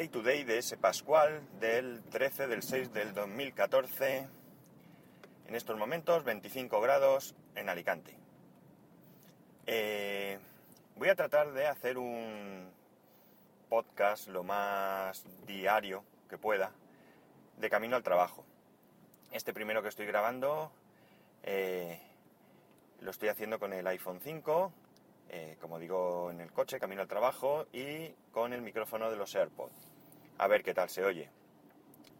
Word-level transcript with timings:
Day 0.00 0.08
to 0.08 0.22
Day 0.22 0.44
de 0.44 0.56
ese 0.56 0.78
Pascual 0.78 1.42
del 1.60 2.02
13 2.04 2.46
del 2.46 2.62
6 2.62 2.94
del 2.94 3.12
2014. 3.12 4.26
En 5.46 5.54
estos 5.54 5.76
momentos 5.76 6.24
25 6.24 6.80
grados 6.80 7.34
en 7.54 7.68
Alicante. 7.68 8.16
Eh, 9.66 10.38
voy 10.96 11.10
a 11.10 11.14
tratar 11.14 11.52
de 11.52 11.66
hacer 11.66 11.98
un 11.98 12.70
podcast 13.68 14.28
lo 14.28 14.42
más 14.42 15.26
diario 15.46 16.02
que 16.30 16.38
pueda 16.38 16.72
de 17.58 17.68
camino 17.68 17.94
al 17.94 18.02
trabajo. 18.02 18.46
Este 19.32 19.52
primero 19.52 19.82
que 19.82 19.90
estoy 19.90 20.06
grabando 20.06 20.72
eh, 21.42 22.00
lo 23.02 23.10
estoy 23.10 23.28
haciendo 23.28 23.58
con 23.58 23.74
el 23.74 23.86
iPhone 23.86 24.18
5 24.24 24.72
eh, 25.32 25.56
como 25.60 25.78
digo, 25.78 26.32
en 26.32 26.40
el 26.40 26.50
coche, 26.50 26.80
camino 26.80 27.02
al 27.02 27.08
trabajo 27.08 27.66
y 27.72 28.08
con 28.32 28.52
el 28.52 28.62
micrófono 28.62 29.10
de 29.10 29.16
los 29.16 29.36
AirPods. 29.36 29.89
A 30.40 30.48
ver 30.48 30.62
qué 30.62 30.72
tal 30.72 30.88
se 30.88 31.04
oye. 31.04 31.28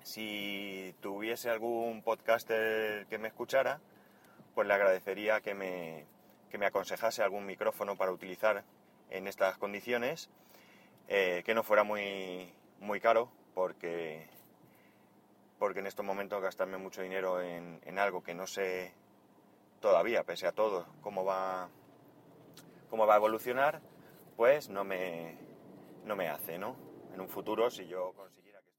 Si 0.03 0.95
tuviese 1.01 1.49
algún 1.49 2.03
podcaster 2.03 3.07
que 3.07 3.17
me 3.17 3.29
escuchara, 3.29 3.81
pues 4.55 4.69
le 4.69 4.75
agradecería 4.75 5.41
que 5.41 5.55
me, 5.55 6.05
que 6.51 6.59
me 6.59 6.67
aconsejase 6.67 7.23
algún 7.23 7.47
micrófono 7.47 7.97
para 7.97 8.13
utilizar 8.13 8.63
en 9.09 9.27
estas 9.27 9.57
condiciones, 9.57 10.29
eh, 11.09 11.43
que 11.47 11.55
no 11.55 11.63
fuera 11.63 11.83
muy, 11.83 12.53
muy 12.79 13.01
caro, 13.01 13.33
porque, 13.55 14.29
porque 15.59 15.81
en 15.81 15.87
estos 15.87 16.05
momentos 16.05 16.43
gastarme 16.43 16.77
mucho 16.77 17.01
dinero 17.01 17.41
en, 17.41 17.81
en 17.87 17.99
algo 17.99 18.23
que 18.23 18.35
no 18.35 18.47
sé 18.47 18.93
todavía, 19.81 20.25
pese 20.25 20.47
a 20.47 20.53
todo, 20.53 20.85
cómo 21.01 21.25
va 21.25 21.71
cómo 22.91 23.07
va 23.07 23.15
a 23.15 23.17
evolucionar, 23.17 23.81
pues 24.37 24.69
no 24.69 24.85
me, 24.85 25.39
no 26.05 26.17
me 26.17 26.29
hace, 26.29 26.59
¿no? 26.59 26.90
En 27.15 27.21
un 27.21 27.29
futuro, 27.29 27.71
si 27.71 27.87
yo 27.89 28.13
consiguiera 28.17 28.59
que 28.61 28.73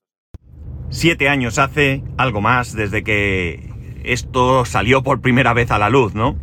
Siete 0.89 1.29
años 1.29 1.59
hace, 1.59 2.03
algo 2.17 2.41
más, 2.41 2.75
desde 2.75 3.03
que 3.03 3.71
esto 4.03 4.65
salió 4.65 5.03
por 5.03 5.21
primera 5.21 5.53
vez 5.53 5.71
a 5.71 5.79
la 5.79 5.89
luz, 5.89 6.13
¿no? 6.13 6.35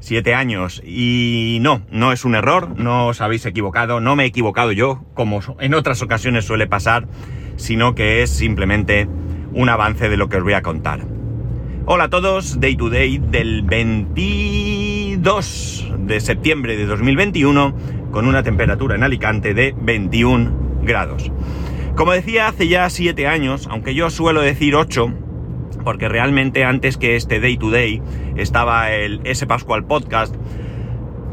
Siete 0.00 0.34
años. 0.34 0.82
Y 0.84 1.58
no, 1.60 1.82
no 1.90 2.12
es 2.12 2.24
un 2.24 2.34
error, 2.34 2.78
no 2.78 3.08
os 3.08 3.20
habéis 3.20 3.44
equivocado, 3.46 4.00
no 4.00 4.16
me 4.16 4.24
he 4.24 4.26
equivocado 4.26 4.72
yo, 4.72 5.04
como 5.14 5.40
en 5.60 5.74
otras 5.74 6.02
ocasiones 6.02 6.44
suele 6.44 6.66
pasar, 6.66 7.06
sino 7.56 7.94
que 7.94 8.22
es 8.22 8.30
simplemente 8.30 9.08
un 9.52 9.68
avance 9.68 10.08
de 10.08 10.16
lo 10.16 10.28
que 10.28 10.38
os 10.38 10.44
voy 10.44 10.54
a 10.54 10.62
contar. 10.62 11.06
Hola 11.86 12.04
a 12.04 12.10
todos, 12.10 12.60
Day 12.60 12.76
to 12.76 12.90
Day 12.90 13.18
del 13.18 13.62
22 13.62 15.92
de 16.00 16.20
septiembre 16.20 16.76
de 16.76 16.86
2021 16.86 17.74
con 18.10 18.26
una 18.26 18.42
temperatura 18.42 18.94
en 18.94 19.04
Alicante 19.04 19.54
de 19.54 19.74
21 19.80 20.67
grados. 20.88 21.30
Como 21.94 22.12
decía 22.12 22.48
hace 22.48 22.66
ya 22.66 22.90
7 22.90 23.28
años, 23.28 23.68
aunque 23.70 23.94
yo 23.94 24.10
suelo 24.10 24.40
decir 24.40 24.74
8, 24.74 25.12
porque 25.84 26.08
realmente 26.08 26.64
antes 26.64 26.96
que 26.96 27.14
este 27.14 27.38
Day 27.38 27.56
to 27.56 27.70
Day 27.70 28.02
estaba 28.36 28.90
el 28.92 29.20
S 29.24 29.46
Pascual 29.46 29.84
Podcast, 29.84 30.34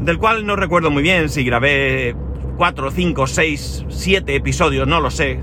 del 0.00 0.18
cual 0.18 0.46
no 0.46 0.54
recuerdo 0.54 0.92
muy 0.92 1.02
bien 1.02 1.28
si 1.28 1.44
grabé 1.44 2.14
4, 2.56 2.90
5, 2.90 3.26
6, 3.26 3.86
7 3.88 4.34
episodios, 4.34 4.86
no 4.86 5.00
lo 5.00 5.10
sé, 5.10 5.40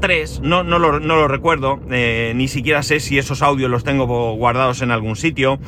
tres, 0.00 0.40
no, 0.42 0.62
no, 0.62 0.78
lo, 0.78 1.00
no 1.00 1.16
lo 1.16 1.28
recuerdo, 1.28 1.80
eh, 1.90 2.32
ni 2.34 2.48
siquiera 2.48 2.82
sé 2.82 3.00
si 3.00 3.18
esos 3.18 3.42
audios 3.42 3.70
los 3.70 3.84
tengo 3.84 4.06
guardados 4.34 4.82
en 4.82 4.90
algún 4.90 5.16
sitio. 5.16 5.58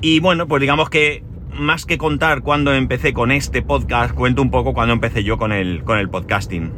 Y 0.00 0.20
bueno, 0.20 0.48
pues 0.48 0.60
digamos 0.60 0.90
que 0.90 1.22
más 1.54 1.86
que 1.86 1.98
contar 1.98 2.42
cuando 2.42 2.74
empecé 2.74 3.12
con 3.12 3.30
este 3.30 3.62
podcast, 3.62 4.14
cuento 4.14 4.42
un 4.42 4.50
poco 4.50 4.72
cuando 4.74 4.94
empecé 4.94 5.24
yo 5.24 5.38
con 5.38 5.52
el, 5.52 5.84
con 5.84 5.98
el 5.98 6.08
podcasting. 6.08 6.72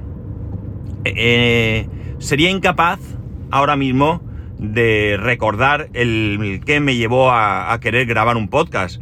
Eh, 1.05 1.87
sería 2.19 2.51
incapaz 2.51 3.01
ahora 3.51 3.77
mismo 3.77 4.23
de 4.59 5.17
recordar 5.19 5.91
el, 5.93 6.61
que 6.65 6.81
me 6.81 6.97
llevó 6.97 7.31
a, 7.31 7.79
querer 7.81 8.07
grabar 8.07 8.37
un 8.37 8.49
podcast. 8.49 9.01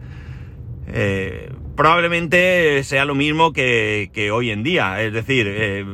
Eh, 0.88 1.50
probablemente 1.76 2.82
sea 2.84 3.04
lo 3.04 3.14
mismo 3.14 3.52
que, 3.52 4.30
hoy 4.32 4.50
en 4.50 4.62
día, 4.62 5.02
es 5.02 5.12
decir, 5.12 5.86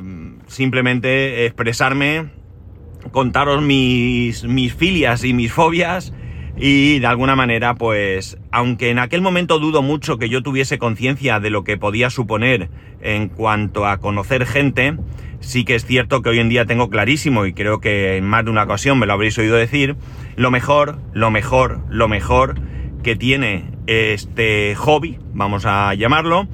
simplemente 0.47 1.47
expresarme, 1.47 2.31
contaros 3.11 3.62
mis, 3.62 4.44
mis 4.44 4.75
filias 4.75 5.25
y 5.25 5.34
mis 5.34 5.53
fobias 5.53 6.12
y 6.60 6.98
de 6.98 7.06
alguna 7.06 7.36
manera, 7.36 7.74
pues, 7.74 8.36
aunque 8.50 8.91
en 8.91 8.98
aquel 8.98 9.20
momento 9.20 9.58
dudo 9.58 9.82
mucho 9.82 10.19
que 10.19 10.28
yo 10.28 10.42
tuviese 10.42 10.78
conciencia 10.78 11.38
de 11.38 11.50
lo 11.50 11.62
que 11.62 11.76
podía 11.76 12.10
suponer 12.10 12.69
en 13.00 13.28
cuanto 13.28 13.86
a 13.86 13.98
conocer 13.98 14.44
gente, 14.44 14.96
sí 15.41 15.64
que 15.64 15.76
es 15.76 15.84
cierto 15.84 16.20
que 16.20 16.30
hoy 16.30 16.41
en 16.41 16.48
día 16.48 16.66
tengo 16.66 16.91
clarísimo, 16.91 17.46
y 17.46 17.52
creo 17.52 17.80
que 17.80 18.16
en 18.16 18.24
más 18.24 18.44
de 18.44 18.50
una 18.50 18.64
ocasión 18.64 18.98
me 18.98 19.06
lo 19.06 19.12
habréis 19.12 19.38
oído 19.38 19.56
decir, 19.56 19.96
lo 20.36 20.50
mejor, 20.50 20.98
lo 21.12 21.30
mejor, 21.30 21.80
lo 21.91 22.08
mejor 22.08 22.60
que 23.02 23.14
tiene 23.14 23.70
este 23.86 24.75
hobby, 24.75 25.19
vamos 25.32 25.64
a 25.64 25.94
llamarlo, 25.94 26.48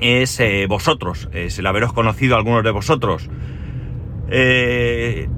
es 0.00 0.38
eh, 0.38 0.66
vosotros, 0.68 1.28
es 1.32 1.58
el 1.58 1.66
haberos 1.66 1.92
conocido 1.92 2.36
a 2.36 2.38
algunos 2.38 2.62
de 2.62 2.70
vosotros. 2.70 3.28
Eh, 4.30 5.28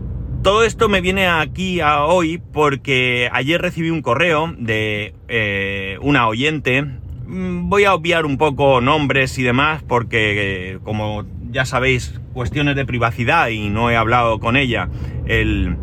todo 0.42 0.64
esto 0.64 0.88
me 0.88 1.00
viene 1.00 1.28
aquí 1.28 1.80
a 1.80 2.04
hoy 2.04 2.42
porque 2.52 3.28
ayer 3.32 3.62
recibí 3.62 3.90
un 3.90 4.02
correo 4.02 4.52
de 4.58 5.14
eh, 5.28 5.98
una 6.00 6.26
oyente. 6.26 6.82
Mm, 6.82 7.68
voy 7.68 7.84
a 7.84 7.94
obviar 7.94 8.26
un 8.26 8.38
poco 8.38 8.80
nombres 8.80 9.38
y 9.38 9.42
demás 9.42 9.84
porque, 9.86 10.78
como 10.82 11.24
ya 11.50 11.64
sabéis, 11.64 12.20
cuestiones 12.32 12.74
de 12.74 12.84
privacidad 12.84 13.48
y 13.48 13.68
no 13.68 13.90
he 13.90 13.96
hablado 13.96 14.40
con 14.40 14.56
ella 14.56 14.88
el, 15.26 15.76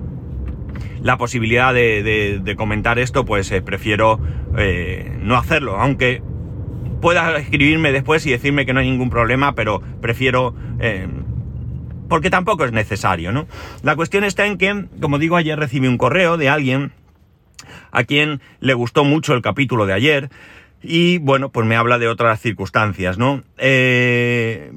la 1.02 1.18
posibilidad 1.18 1.74
de, 1.74 2.56
comentar 2.58 3.00
esto, 3.00 3.24
pues 3.24 3.54
prefiero 3.64 4.20
no 5.22 5.38
hacerlo. 5.38 5.78
Aunque 5.78 6.22
pueda 7.02 7.38
escribirme 7.38 7.92
después 7.92 8.26
y 8.26 8.32
decirme 8.32 8.66
que 8.66 8.74
no 8.74 8.82
hay 8.82 8.90
ningún 8.90 9.10
problema, 9.10 9.56
pero 9.56 9.82
prefiero... 10.02 10.54
Eh, 10.80 11.08
porque 12.10 12.30
tampoco 12.30 12.66
es 12.66 12.72
necesario, 12.72 13.32
¿no? 13.32 13.48
La 13.84 13.96
cuestión 13.96 14.24
está 14.24 14.46
en 14.46 14.58
que, 14.58 14.86
como 15.00 15.20
digo, 15.20 15.38
ayer 15.38 15.58
recibí 15.58 15.88
un 15.88 15.98
correo 15.98 16.38
de 16.38 16.50
alguien 16.50 16.92
a 17.92 18.04
quien 18.04 18.42
le 18.60 18.74
gustó 18.74 19.04
mucho 19.04 19.34
el 19.34 19.42
capítulo 19.42 19.86
de 19.86 19.94
ayer 19.94 20.30
y, 20.82 21.20
bueno, 21.20 21.50
pues 21.50 21.66
me 21.68 21.76
habla 21.76 21.98
de 22.00 22.08
otras 22.08 22.42
circunstancias, 22.42 23.18
¿no? 23.18 23.44
Eh, 23.58 24.72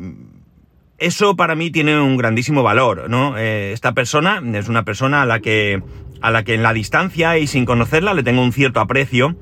eso 0.98 1.34
para 1.34 1.54
mí 1.54 1.70
tiene 1.70 2.00
un 2.00 2.16
grandísimo 2.16 2.62
valor, 2.62 3.10
¿no? 3.10 3.36
Eh, 3.36 3.72
esta 3.72 3.92
persona 3.92 4.42
es 4.54 4.68
una 4.68 4.84
persona 4.84 5.22
a 5.22 5.26
la 5.26 5.40
que 5.40 5.82
a 6.20 6.30
la 6.30 6.44
que 6.44 6.54
en 6.54 6.62
la 6.62 6.72
distancia 6.72 7.36
y 7.38 7.48
sin 7.48 7.64
conocerla 7.64 8.14
le 8.14 8.22
tengo 8.22 8.42
un 8.42 8.52
cierto 8.52 8.78
aprecio. 8.78 9.34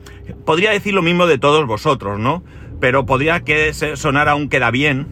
Podría 0.46 0.70
decir 0.70 0.94
lo 0.94 1.02
mismo 1.02 1.26
de 1.26 1.36
todos 1.36 1.66
vosotros, 1.66 2.18
¿no? 2.18 2.42
pero 2.80 3.06
podría 3.06 3.40
que 3.40 3.72
sonar 3.72 4.28
aún 4.28 4.48
queda 4.48 4.70
bien. 4.70 5.06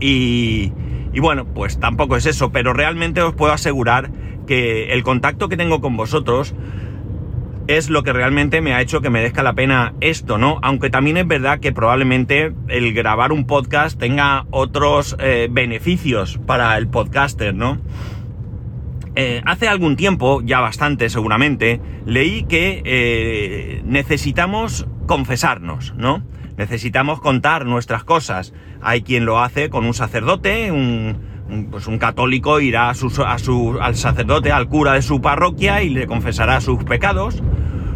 Y, 0.00 0.72
y 1.12 1.20
bueno, 1.20 1.44
pues 1.46 1.78
tampoco 1.80 2.16
es 2.16 2.26
eso, 2.26 2.50
pero 2.52 2.72
realmente 2.72 3.22
os 3.22 3.34
puedo 3.34 3.52
asegurar 3.52 4.10
que 4.46 4.92
el 4.92 5.02
contacto 5.02 5.48
que 5.48 5.56
tengo 5.56 5.80
con 5.80 5.96
vosotros 5.96 6.54
es 7.66 7.88
lo 7.88 8.02
que 8.02 8.12
realmente 8.12 8.60
me 8.60 8.74
ha 8.74 8.80
hecho 8.80 9.00
que 9.00 9.10
merezca 9.10 9.42
la 9.42 9.52
pena 9.52 9.94
esto, 10.00 10.38
¿no? 10.38 10.58
Aunque 10.62 10.90
también 10.90 11.16
es 11.16 11.26
verdad 11.28 11.60
que 11.60 11.72
probablemente 11.72 12.52
el 12.68 12.92
grabar 12.92 13.30
un 13.32 13.46
podcast 13.46 13.98
tenga 13.98 14.46
otros 14.50 15.16
eh, 15.20 15.48
beneficios 15.50 16.40
para 16.46 16.76
el 16.76 16.88
podcaster, 16.88 17.54
¿no? 17.54 17.78
Eh, 19.14 19.42
hace 19.44 19.68
algún 19.68 19.96
tiempo, 19.96 20.40
ya 20.42 20.60
bastante 20.60 21.10
seguramente, 21.10 21.80
leí 22.06 22.44
que 22.44 22.82
eh, 22.84 23.82
necesitamos 23.84 24.86
confesarnos, 25.06 25.94
¿no? 25.96 26.22
Necesitamos 26.60 27.20
contar 27.20 27.64
nuestras 27.64 28.04
cosas. 28.04 28.52
Hay 28.82 29.00
quien 29.00 29.24
lo 29.24 29.40
hace 29.40 29.70
con 29.70 29.86
un 29.86 29.94
sacerdote, 29.94 30.70
un, 30.70 31.16
pues 31.70 31.86
un 31.86 31.96
católico 31.96 32.60
irá 32.60 32.90
a 32.90 32.94
su, 32.94 33.08
al 33.80 33.96
sacerdote, 33.96 34.52
al 34.52 34.68
cura 34.68 34.92
de 34.92 35.00
su 35.00 35.22
parroquia 35.22 35.82
y 35.82 35.88
le 35.88 36.06
confesará 36.06 36.60
sus 36.60 36.84
pecados. 36.84 37.42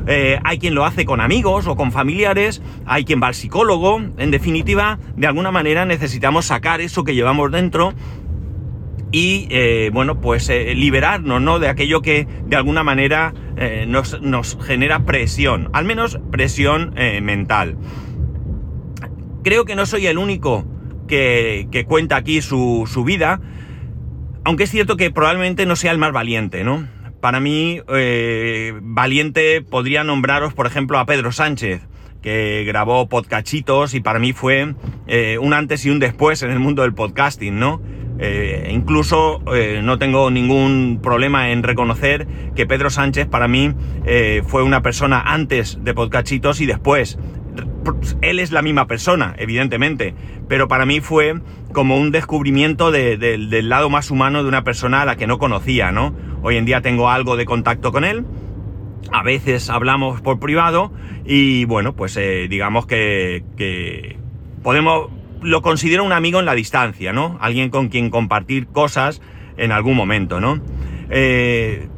Eh, 0.07 0.39
hay 0.45 0.59
quien 0.59 0.75
lo 0.75 0.87
hace 0.87 1.05
con 1.05 1.21
amigos 1.21 1.67
o 1.67 1.77
con 1.77 1.93
familiares, 1.93 2.63
hay 2.87 3.05
quien 3.05 3.23
va 3.23 3.27
al 3.27 3.35
psicólogo. 3.35 4.01
En 4.17 4.31
definitiva, 4.31 4.99
de 5.15 5.27
alguna 5.27 5.51
manera 5.51 5.85
necesitamos 5.85 6.47
sacar 6.47 6.81
eso 6.81 7.05
que 7.05 7.15
llevamos 7.15 7.53
dentro 7.53 7.93
y, 9.13 9.47
eh, 9.51 9.91
bueno, 9.93 10.23
pues 10.23 10.49
eh, 10.49 10.75
liberarnos, 10.75 11.43
¿no? 11.43 11.59
De 11.59 11.69
aquello 11.69 12.01
que 12.01 12.27
de 12.47 12.57
alguna 12.57 12.83
manera 12.83 13.35
nos, 13.87 14.21
nos, 14.21 14.59
genera 14.63 15.05
presión, 15.05 15.69
al 15.75 15.85
menos 15.85 16.19
presión 16.33 16.93
mental 17.23 17.77
creo 19.45 19.65
que 19.65 19.77
no 19.77 19.87
soy 19.87 20.09
el 20.09 20.19
único 20.19 20.65
que, 21.07 21.85
cuenta 21.87 22.17
aquí 22.17 22.43
su, 22.43 23.05
vida, 23.07 23.41
aunque 24.43 24.65
es 24.65 24.71
cierto 24.71 24.97
que 24.97 25.11
probablemente 25.13 25.67
no 25.67 25.77
sea 25.77 25.93
el 25.93 25.99
más 25.99 26.13
valiente, 26.13 26.65
¿no? 26.65 26.89
Para 27.21 27.41
mí, 27.41 27.81
eh, 27.89 28.73
valiente 28.83 29.63
podría 29.63 30.03
nombraros, 30.03 30.53
por 30.53 30.67
ejemplo, 30.67 30.99
a 30.99 31.07
Pedro 31.07 31.33
Sánchez, 31.33 31.83
que 32.21 32.65
grabó 32.67 33.09
podcachitos 33.09 33.95
y 33.95 34.01
para 34.01 34.19
mí 34.19 34.33
fue 34.33 34.75
eh, 35.07 35.39
un 35.41 35.53
antes 35.55 35.87
y 35.87 35.91
un 35.91 36.01
después 36.01 36.43
en 36.43 36.51
el 36.51 36.59
mundo 36.59 36.83
del 36.83 36.95
podcasting, 36.95 37.59
¿no? 37.59 37.81
Eh, 38.19 38.71
incluso 38.73 39.43
no 39.83 39.99
tengo 39.99 40.31
ningún 40.31 41.01
problema 41.03 41.51
en 41.51 41.65
reconocer 41.65 42.29
que 42.55 42.65
Pedro 42.65 42.89
Sánchez 42.89 43.27
para 43.27 43.49
mí 43.49 43.75
fue 44.47 44.63
una 44.63 44.83
persona 44.83 45.21
antes 45.21 45.79
de 45.83 45.95
Podcachitos 45.95 46.61
y 46.61 46.67
después. 46.67 47.19
Él 48.23 48.39
es 48.39 48.53
la 48.53 48.63
misma 48.63 48.87
persona, 48.87 49.35
evidentemente, 49.39 50.15
pero 50.49 50.69
para 50.69 50.87
mí 50.87 51.01
fue 51.01 51.41
como 51.73 51.97
un 51.97 52.11
descubrimiento 52.11 52.91
del 52.91 53.69
lado 53.69 53.91
más 53.91 54.11
humano 54.11 54.43
de 54.43 54.49
una 54.49 54.65
persona 54.65 55.03
a 55.03 55.05
la 55.05 55.17
que 55.17 55.27
no 55.27 55.39
conocía, 55.39 55.93
¿no? 55.93 56.15
Hoy 56.43 56.57
en 56.57 56.65
día 56.65 56.81
tengo 56.81 57.11
algo 57.11 57.37
de 57.37 57.45
contacto 57.45 57.93
con 57.93 58.05
él, 58.05 58.25
a 59.13 59.23
veces 59.23 59.71
hablamos 59.71 60.21
por 60.21 60.39
privado 60.41 60.93
y 61.25 61.65
bueno, 61.67 61.95
pues 61.95 62.19
digamos 62.49 62.87
que, 62.87 63.45
que 63.57 64.19
podemos 64.63 65.11
lo 65.45 65.63
considero 65.63 66.05
un 66.05 66.13
amigo 66.13 66.41
en 66.41 66.47
la 66.47 66.55
distancia, 66.55 67.13
¿no? 67.13 67.37
Alguien 67.41 67.71
con 67.71 67.89
quien 67.89 68.11
compartir 68.11 68.67
cosas 68.67 69.21
en 69.57 69.73
algún 69.73 69.95
momento, 69.95 70.41
¿no? 70.41 70.61
Eh, 71.11 71.89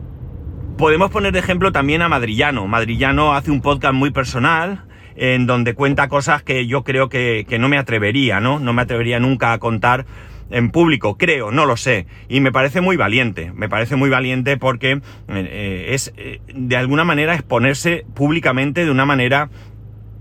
podemos 0.77 1.11
poner 1.11 1.33
de 1.33 1.39
ejemplo 1.39 1.73
también 1.73 2.03
a 2.03 2.09
Madrillano. 2.09 2.67
Madrillano 2.67 3.35
hace 3.35 3.51
un 3.51 3.63
podcast 3.63 3.95
muy 3.95 4.11
personal 4.11 4.86
en 5.17 5.47
donde 5.47 5.75
cuenta 5.75 6.09
cosas 6.09 6.43
que 6.43 6.67
yo 6.67 6.85
creo 6.85 7.09
que, 7.09 7.47
no 7.59 7.69
me 7.69 7.79
atrevería, 7.79 8.41
¿no? 8.41 8.59
No 8.59 8.73
me 8.73 8.83
atrevería 8.83 9.19
nunca 9.19 9.53
a 9.53 9.59
contar 9.59 10.07
en 10.51 10.71
público, 10.71 11.17
creo, 11.17 11.51
no 11.51 11.67
lo 11.67 11.77
sé. 11.77 12.07
Y 12.29 12.41
me 12.41 12.53
parece 12.53 12.81
muy 12.81 12.97
valiente, 12.97 13.53
me 13.55 13.69
parece 13.69 13.97
muy 13.97 14.11
valiente 14.11 14.57
porque 14.57 15.01
eh, 15.29 15.87
es 15.91 16.13
eh, 16.17 16.41
de 16.55 16.77
alguna 16.77 17.05
manera 17.05 17.35
exponerse 17.35 18.05
públicamente 18.15 18.85
de 18.85 18.91
una 18.91 19.07
manera 19.07 19.51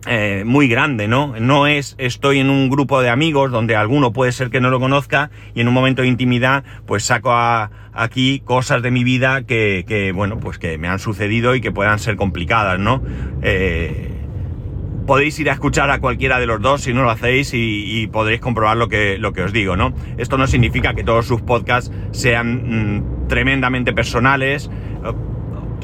eh, 0.07 0.43
muy 0.45 0.67
grande, 0.67 1.07
¿no? 1.07 1.33
No 1.39 1.65
es 1.65 1.95
estoy 1.97 2.37
en 2.37 2.51
un 2.51 2.69
grupo 2.69 3.01
de 3.01 3.09
amigos 3.09 3.49
donde 3.51 3.75
alguno 3.75 4.13
puede 4.13 4.31
ser 4.31 4.51
que 4.51 4.61
no 4.61 4.69
lo 4.69 4.79
conozca 4.79 5.31
y 5.55 5.61
en 5.61 5.67
un 5.67 5.73
momento 5.73 6.03
de 6.03 6.07
intimidad 6.07 6.63
pues 6.85 7.03
saco 7.05 7.33
aquí 7.33 8.39
cosas 8.45 8.83
de 8.83 8.91
mi 8.91 9.03
vida 9.03 9.47
que, 9.47 9.83
que, 9.87 10.11
bueno, 10.11 10.39
pues 10.39 10.59
que 10.59 10.77
me 10.77 10.87
han 10.87 10.99
sucedido 10.99 11.55
y 11.55 11.61
que 11.61 11.71
puedan 11.71 11.97
ser 11.97 12.17
complicadas, 12.17 12.77
¿no? 12.77 13.01
Eh, 13.41 14.14
podéis 15.05 15.39
ir 15.39 15.49
a 15.49 15.53
escuchar 15.53 15.89
a 15.91 15.99
cualquiera 15.99 16.39
de 16.39 16.45
los 16.45 16.61
dos 16.61 16.81
si 16.81 16.93
no 16.93 17.03
lo 17.03 17.09
hacéis 17.09 17.51
y, 17.53 18.07
podréis 18.07 18.39
comprobar 18.39 18.77
lo 18.77 18.87
que, 18.87 19.17
lo 19.17 19.33
que 19.33 19.41
os 19.41 19.51
digo, 19.51 19.75
¿no? 19.75 19.93
Esto 20.17 20.37
no 20.37 20.47
significa 20.47 20.93
que 20.93 21.03
todos 21.03 21.25
sus 21.25 21.41
podcasts 21.41 21.91
sean 22.11 22.97
mm, 22.97 23.27
tremendamente 23.27 23.93
personales 23.93 24.69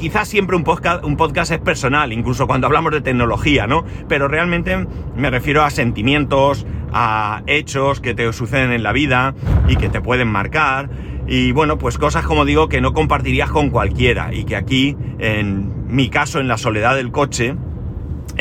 quizás 0.02 0.26
siempre 0.26 0.56
un 0.56 0.64
podcast, 0.64 1.04
un 1.04 1.16
podcast 1.16 1.52
es 1.52 1.60
personal, 1.60 2.12
incluso 2.12 2.48
cuando 2.48 2.66
hablamos 2.66 2.90
de 2.90 3.02
tecnología, 3.02 3.68
¿no? 3.68 3.84
Pero 4.08 4.26
realmente 4.26 4.86
me 5.16 5.30
refiero 5.30 5.62
a 5.62 5.70
sentimientos, 5.70 6.66
a 6.92 7.42
hechos 7.46 8.00
que 8.00 8.12
te 8.12 8.32
suceden 8.32 8.72
en 8.72 8.82
la 8.82 8.92
vida 8.92 9.34
y 9.68 9.76
que 9.76 9.88
te 9.88 10.00
pueden 10.00 10.26
marcar. 10.26 10.90
Y 11.28 11.52
bueno, 11.52 11.78
pues 11.78 11.98
cosas 11.98 12.24
como 12.24 12.44
digo 12.44 12.68
que 12.68 12.80
no 12.80 12.92
compartirías 12.94 13.50
con 13.50 13.70
cualquiera 13.70 14.34
y 14.34 14.44
que 14.44 14.56
aquí, 14.56 14.96
en 15.20 15.86
mi 15.86 16.08
caso, 16.08 16.40
en 16.40 16.48
la 16.48 16.58
soledad 16.58 16.96
del 16.96 17.12
coche, 17.12 17.54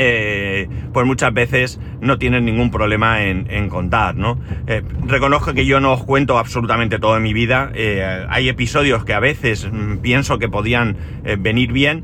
eh, 0.03 0.67
pues 0.93 1.05
muchas 1.05 1.31
veces 1.31 1.79
no 1.99 2.17
tienen 2.17 2.43
ningún 2.43 2.71
problema 2.71 3.23
en, 3.23 3.69
contar, 3.69 4.15
¿no? 4.15 4.39
Eh, 4.65 4.81
reconozco 5.05 5.53
que 5.53 5.67
yo 5.67 5.79
no 5.79 5.93
os 5.93 6.03
cuento 6.03 6.39
absolutamente 6.39 6.97
todo 6.97 7.17
en 7.17 7.21
mi 7.21 7.33
vida. 7.33 7.71
Eh, 7.75 8.25
hay 8.27 8.49
episodios 8.49 9.05
que 9.05 9.13
a 9.13 9.19
veces 9.19 9.69
mm, 9.71 9.97
pienso 9.97 10.39
que 10.39 10.49
podían 10.49 10.97
venir 11.37 11.71
bien, 11.71 12.03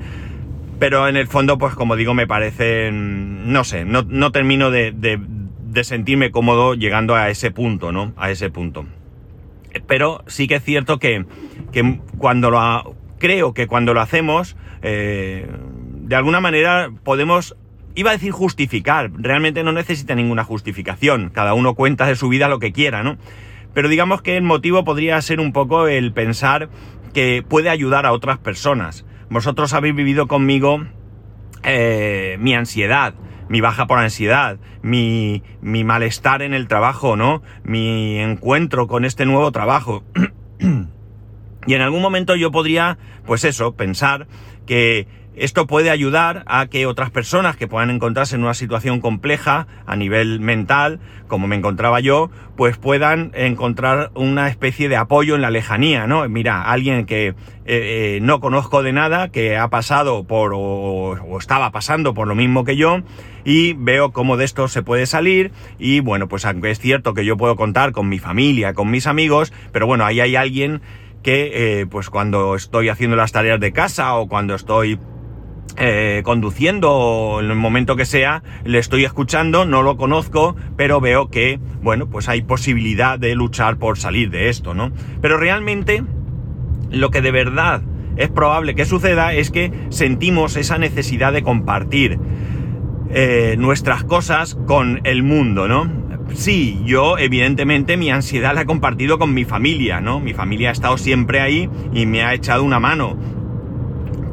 pero 0.78 1.08
en 1.08 1.18
el 1.18 1.26
fondo, 1.26 1.58
pues 1.58 1.74
como 1.74 1.96
digo, 1.96 2.14
me 2.14 2.28
parecen, 2.28 3.52
no 3.52 3.64
sé, 3.64 3.84
no, 3.84 4.32
termino 4.32 4.70
de, 4.70 5.20
sentirme 5.82 6.30
cómodo 6.30 6.76
llegando 6.76 7.16
a 7.16 7.32
ese 7.32 7.50
punto, 7.50 7.92
¿no? 7.92 8.14
A 8.16 8.30
ese 8.30 8.52
punto. 8.52 8.86
Pero 9.88 10.24
sí 10.28 10.48
que 10.48 10.56
es 10.56 10.64
cierto 10.64 11.00
que, 11.00 11.26
que 11.72 12.00
cuando 12.20 12.52
lo... 12.52 12.96
Creo 13.18 13.56
que 13.56 13.66
cuando 13.66 13.96
lo 13.96 14.02
hacemos, 14.02 14.56
de 14.84 16.16
alguna 16.16 16.40
manera 16.40 16.92
podemos 17.04 17.56
Iba 17.98 18.12
a 18.12 18.14
decir 18.14 18.32
justificar, 18.32 19.10
realmente 19.18 19.64
no 19.64 19.72
necesita 19.72 20.14
ninguna 20.14 20.44
justificación, 20.44 21.32
cada 21.32 21.56
uno 21.56 21.74
cuenta 21.74 22.06
de 22.06 22.16
su 22.16 22.30
vida 22.30 22.48
lo 22.48 22.60
que 22.60 22.72
quiera, 22.72 23.02
¿no? 23.02 23.18
Pero 23.74 23.90
digamos 23.90 24.22
que 24.22 24.38
el 24.38 24.44
motivo 24.44 24.84
podría 24.84 25.20
ser 25.20 25.40
un 25.40 25.52
poco 25.52 25.88
el 25.88 26.14
pensar 26.14 26.70
que 27.16 27.44
puede 27.48 27.72
ayudar 27.72 28.06
a 28.06 28.12
otras 28.12 28.38
personas. 28.38 29.04
Vosotros 29.32 29.74
habéis 29.74 29.96
vivido 29.96 30.28
conmigo 30.28 30.86
eh, 31.64 32.38
mi 32.40 32.54
ansiedad, 32.54 33.16
mi 33.50 33.62
baja 33.62 33.88
por 33.88 33.98
ansiedad, 33.98 34.60
mi, 34.84 35.42
mi 35.62 35.84
malestar 35.84 36.44
en 36.44 36.54
el 36.54 36.68
trabajo, 36.68 37.16
¿no? 37.16 37.42
Mi 37.64 38.20
encuentro 38.20 38.86
con 38.86 39.06
este 39.06 39.26
nuevo 39.26 39.52
trabajo. 39.52 40.04
y 41.66 41.74
en 41.74 41.82
algún 41.82 42.04
momento 42.04 42.36
yo 42.36 42.52
podría, 42.52 43.00
pues 43.26 43.44
eso, 43.44 43.76
pensar 43.76 44.28
que 44.68 45.08
esto 45.40 45.68
puede 45.68 45.90
ayudar 45.90 46.44
a 46.48 46.68
que 46.68 46.86
otras 46.86 47.12
personas 47.12 47.56
que 47.56 47.68
puedan 47.68 47.90
encontrarse 47.90 48.36
en 48.36 48.44
una 48.44 48.54
situación 48.54 49.02
compleja 49.02 49.68
a 49.86 49.96
nivel 49.96 50.40
mental, 50.40 51.00
como 51.28 51.48
me 51.48 51.56
encontraba 51.56 52.00
yo, 52.00 52.30
pues 52.56 52.78
puedan 52.78 53.32
encontrar 53.36 54.12
una 54.16 54.48
especie 54.48 54.90
de 54.90 54.96
apoyo 54.96 55.36
en 55.36 55.42
la 55.42 55.52
lejanía, 55.52 56.08
¿no? 56.08 56.28
Mira, 56.28 56.64
alguien 56.64 57.06
que 57.06 57.28
eh, 57.28 57.36
eh, 57.66 58.20
no 58.22 58.40
conozco 58.40 58.82
de 58.82 58.94
nada, 58.94 59.30
que 59.30 59.58
ha 59.58 59.70
pasado 59.70 60.24
por 60.24 60.54
o, 60.56 61.38
estaba 61.40 61.72
pasando 61.72 62.14
por 62.14 62.28
lo 62.28 62.36
mismo 62.36 62.64
que 62.64 62.76
yo, 62.76 63.02
y 63.46 63.74
veo 63.74 64.12
cómo 64.12 64.38
de 64.38 64.46
esto 64.46 64.68
se 64.68 64.82
puede 64.82 65.06
salir, 65.06 65.52
y 65.78 66.00
bueno, 66.00 66.28
pues 66.28 66.46
aunque 66.46 66.72
es 66.72 66.80
cierto 66.80 67.14
que 67.14 67.26
yo 67.26 67.38
puedo 67.38 67.56
contar 67.56 67.92
con 67.92 68.10
mi 68.10 68.20
familia, 68.20 68.74
con 68.74 68.90
mis 68.90 69.06
amigos, 69.06 69.54
pero 69.72 69.86
bueno, 69.86 70.06
ahí 70.06 70.20
hay 70.20 70.36
alguien 70.36 70.82
que, 71.22 71.82
eh, 71.82 71.86
pues 71.88 72.10
cuando 72.10 72.56
estoy 72.56 72.90
haciendo 72.90 73.16
las 73.16 73.32
tareas 73.32 73.60
de 73.60 73.74
casa 73.74 74.16
o 74.16 74.28
cuando 74.28 74.56
estoy 74.56 75.00
eh, 75.76 76.22
conduciendo 76.24 77.40
en 77.42 77.52
el 77.52 77.56
momento 77.56 77.96
que 77.96 78.06
sea, 78.06 78.42
le 78.64 78.80
estoy 78.80 79.06
escuchando, 79.06 79.66
no 79.66 79.84
lo 79.84 79.98
conozco, 79.98 80.56
pero 80.76 81.02
veo 81.02 81.30
que, 81.30 81.60
bueno, 81.82 82.10
pues 82.10 82.30
hay 82.30 82.42
posibilidad 82.42 83.20
de 83.20 83.36
luchar 83.36 83.78
por 83.78 83.98
salir 83.98 84.32
de 84.32 84.50
esto, 84.50 84.74
¿no? 84.74 84.92
Pero 85.22 85.38
realmente, 85.38 86.04
lo 86.90 87.12
que 87.12 87.22
de 87.22 87.32
verdad 87.32 87.82
es 88.16 88.30
probable 88.30 88.74
que 88.74 88.86
suceda 88.86 89.34
es 89.34 89.52
que 89.52 89.72
sentimos 89.90 90.58
esa 90.58 90.78
necesidad 90.78 91.32
de 91.34 91.44
compartir 91.44 92.20
eh, 93.10 93.56
nuestras 93.58 94.04
cosas 94.04 94.56
con 94.66 95.02
el 95.04 95.24
mundo, 95.24 95.68
¿no? 95.68 96.08
Sí, 96.34 96.82
yo 96.86 97.18
evidentemente 97.18 97.96
mi 97.96 98.10
ansiedad 98.10 98.54
la 98.54 98.62
he 98.62 98.66
compartido 98.66 99.18
con 99.18 99.34
mi 99.34 99.46
familia, 99.46 100.02
¿no? 100.02 100.20
Mi 100.20 100.34
familia 100.34 100.70
ha 100.70 100.72
estado 100.74 100.98
siempre 100.98 101.40
ahí 101.40 101.70
y 101.94 102.06
me 102.06 102.24
ha 102.24 102.34
echado 102.34 102.64
una 102.64 102.80
mano 102.80 103.18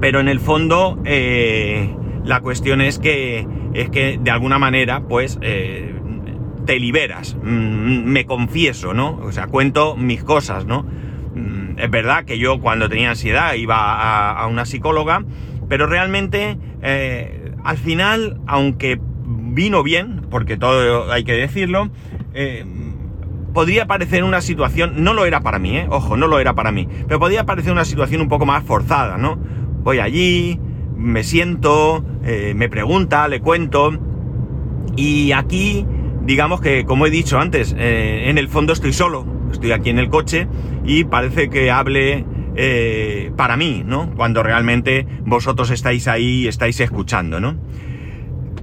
pero 0.04 0.20
en 0.20 0.28
el 0.28 0.38
fondo 0.38 1.00
eh, 1.06 1.88
la 2.26 2.40
cuestión 2.40 2.82
es 2.82 2.98
que, 2.98 3.48
es 3.72 3.88
que 3.88 4.18
de 4.20 4.30
alguna 4.30 4.58
manera, 4.58 5.00
pues, 5.08 5.38
eh, 5.40 5.94
te 6.66 6.78
liberas. 6.78 7.38
Mm, 7.42 8.04
me 8.04 8.26
confieso, 8.26 8.92
¿no? 8.92 9.18
O 9.22 9.32
sea, 9.32 9.46
cuento 9.46 9.96
mis 9.96 10.22
cosas, 10.22 10.66
¿no? 10.66 10.82
Mm, 10.82 11.78
es 11.78 11.90
verdad 11.90 12.26
que 12.26 12.38
yo 12.38 12.60
cuando 12.60 12.86
tenía 12.90 13.08
ansiedad 13.08 13.54
iba 13.54 14.32
a, 14.32 14.46
una 14.46 14.66
psicóloga, 14.66 15.24
pero 15.70 15.86
realmente 15.86 16.58
eh, 16.82 17.52
al 17.64 17.78
final, 17.78 18.42
aunque 18.46 19.00
vino 19.24 19.82
bien, 19.82 20.26
porque 20.30 20.58
todo 20.58 21.10
hay 21.10 21.24
que 21.24 21.32
decirlo, 21.32 21.88
podría 23.54 23.86
parecer 23.86 24.22
una 24.22 24.42
situación, 24.42 25.02
no 25.02 25.14
lo 25.14 25.24
era 25.24 25.40
para 25.40 25.58
mí, 25.58 25.78
¿eh? 25.78 25.86
ojo, 25.88 26.18
no 26.18 26.26
lo 26.26 26.40
era 26.40 26.52
para 26.54 26.72
mí, 26.72 26.88
pero 27.08 27.18
podría 27.18 27.46
parecer 27.46 27.72
una 27.72 27.86
situación 27.86 28.20
un 28.20 28.28
poco 28.28 28.44
más 28.44 28.64
forzada, 28.64 29.16
¿no? 29.16 29.38
Voy 29.84 29.98
allí, 30.00 30.58
me 30.96 31.22
siento, 31.22 32.04
eh, 32.24 32.54
me 32.56 32.68
pregunta, 32.68 33.28
le 33.28 33.40
cuento. 33.40 33.92
Y 34.96 35.32
aquí, 35.32 35.86
digamos 36.24 36.60
que, 36.60 36.84
como 36.84 37.06
he 37.06 37.10
dicho 37.10 37.38
antes, 37.38 37.76
eh, 37.78 38.30
en 38.30 38.38
el 38.38 38.48
fondo 38.48 38.72
estoy 38.72 38.92
solo. 38.92 39.26
Estoy 39.52 39.70
aquí 39.70 39.90
en 39.90 39.98
el 39.98 40.08
coche 40.08 40.48
y 40.84 41.04
parece 41.04 41.48
que 41.48 41.70
hable 41.70 42.24
eh, 42.56 43.30
para 43.36 43.56
mí, 43.56 43.84
¿no? 43.86 44.12
Cuando 44.16 44.42
realmente 44.42 45.06
vosotros 45.24 45.70
estáis 45.70 46.08
ahí 46.08 46.42
y 46.42 46.48
estáis 46.48 46.80
escuchando, 46.80 47.38
¿no? 47.38 47.56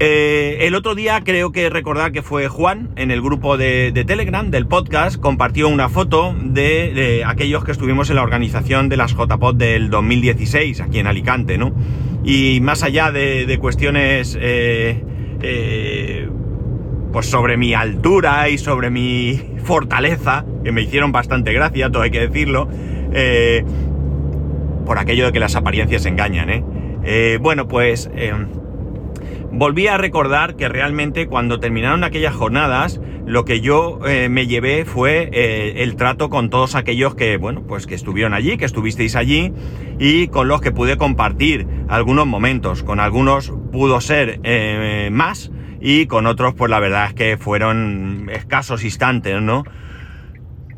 Eh, 0.04 0.66
el 0.66 0.74
otro 0.74 0.96
día 0.96 1.22
creo 1.24 1.52
que 1.52 1.70
recordar 1.70 2.12
que 2.12 2.24
fue 2.24 2.48
Juan 2.48 2.90
en 2.96 3.12
el 3.12 3.22
grupo 3.22 3.56
de, 3.56 3.92
Telegram 4.08 4.50
del 4.50 4.66
podcast, 4.66 5.22
compartió 5.22 5.70
una 5.70 5.90
foto 5.90 6.36
de, 6.42 7.22
aquellos 7.24 7.64
que 7.64 7.72
estuvimos 7.72 8.10
en 8.10 8.16
la 8.16 8.24
organización 8.24 8.90
de 8.90 8.98
las 8.98 9.12
JPod 9.12 9.54
del 9.54 9.92
2016 9.92 10.82
aquí 10.82 10.98
en 10.98 11.06
Alicante, 11.06 11.60
¿no? 11.60 11.76
Y 12.24 12.62
más 12.62 12.82
allá 12.82 13.12
de, 13.12 13.56
cuestiones 13.62 14.36
eh, 14.42 15.04
eh, 15.44 16.28
pues 17.14 17.28
sobre 17.28 17.58
mi 17.58 17.76
altura 17.76 18.50
y 18.50 18.58
sobre 18.58 18.90
mi 18.90 19.40
fortaleza, 19.64 20.46
que 20.64 20.72
me 20.72 20.82
hicieron 20.82 21.12
bastante 21.12 21.54
gracia, 21.54 21.92
todo 21.92 22.02
hay 22.02 22.10
que 22.10 22.28
decirlo, 22.28 22.68
por 24.84 24.98
aquello 24.98 25.28
de 25.28 25.32
que 25.32 25.40
las 25.40 25.56
apariencias 25.56 26.08
engañan, 26.08 26.50
¿eh? 26.50 27.38
bueno, 27.40 27.68
pues 27.68 28.10
volví 29.52 29.88
a 29.88 29.98
recordar 29.98 30.56
que 30.56 30.70
realmente 30.70 31.28
cuando 31.28 31.60
terminaron 31.60 32.04
aquellas 32.04 32.34
jornadas, 32.36 33.02
lo 33.26 33.46
que 33.46 33.62
yo 33.62 34.00
eh, 34.06 34.30
me 34.30 34.48
llevé 34.48 34.86
fue 34.86 35.30
eh, 35.32 35.84
el 35.84 35.96
trato 35.96 36.30
con 36.30 36.50
todos 36.50 36.76
aquellos 36.76 37.16
que, 37.16 37.38
bueno, 37.38 37.64
pues 37.68 37.86
que 37.86 37.96
estuvieron 37.96 38.34
allí, 38.34 38.58
que 38.58 38.66
estuvisteis 38.66 39.16
allí 39.16 39.54
y 40.00 40.28
con 40.28 40.48
los 40.48 40.62
que 40.62 40.72
pude 40.72 40.98
compartir 40.98 41.68
algunos 41.88 42.28
momentos. 42.28 42.84
Con 42.84 43.00
algunos 43.00 43.54
pudo 43.72 44.02
ser 44.02 44.40
eh, 44.44 45.10
más 45.12 45.52
y 45.80 46.06
con 46.06 46.26
otros, 46.28 46.54
pues 46.54 46.70
la 46.70 46.80
verdad 46.80 47.08
es 47.08 47.14
que 47.14 47.38
fueron 47.38 48.30
escasos 48.32 48.84
instantes, 48.84 49.42
¿no? 49.42 49.64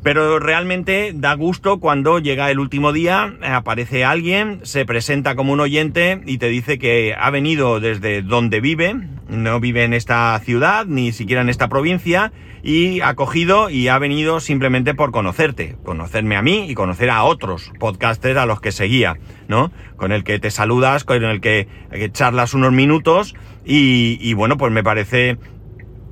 Pero 0.03 0.37
realmente 0.39 1.13
da 1.15 1.33
gusto 1.33 1.79
cuando 1.79 2.19
llega 2.19 2.51
el 2.51 2.59
último 2.59 2.91
día, 2.91 3.35
aparece 3.41 4.03
alguien, 4.03 4.59
se 4.63 4.85
presenta 4.85 5.35
como 5.35 5.53
un 5.53 5.61
oyente 5.61 6.21
y 6.25 6.39
te 6.39 6.49
dice 6.49 6.77
que 6.77 7.15
ha 7.17 7.29
venido 7.29 7.79
desde 7.79 8.21
donde 8.21 8.59
vive, 8.59 8.95
no 9.29 9.61
vive 9.61 9.85
en 9.85 9.93
esta 9.93 10.37
ciudad, 10.43 10.85
ni 10.85 11.13
siquiera 11.13 11.41
en 11.41 11.47
esta 11.47 11.69
provincia, 11.69 12.33
y 12.63 12.99
ha 12.99 13.13
cogido 13.15 13.69
y 13.69 13.87
ha 13.87 13.97
venido 13.97 14.41
simplemente 14.41 14.93
por 14.93 15.11
conocerte, 15.11 15.77
conocerme 15.85 16.35
a 16.35 16.41
mí 16.41 16.65
y 16.69 16.75
conocer 16.75 17.09
a 17.09 17.23
otros 17.23 17.71
podcasters 17.79 18.37
a 18.37 18.45
los 18.45 18.59
que 18.59 18.73
seguía, 18.73 19.17
¿no? 19.47 19.71
Con 19.95 20.11
el 20.11 20.25
que 20.25 20.37
te 20.37 20.51
saludas, 20.51 21.05
con 21.05 21.23
el 21.23 21.39
que, 21.39 21.67
charlas 22.11 22.53
unos 22.53 22.73
minutos 22.73 23.35
y, 23.65 24.17
y 24.19 24.33
bueno, 24.33 24.57
pues 24.57 24.71
me 24.73 24.83
parece 24.83 25.37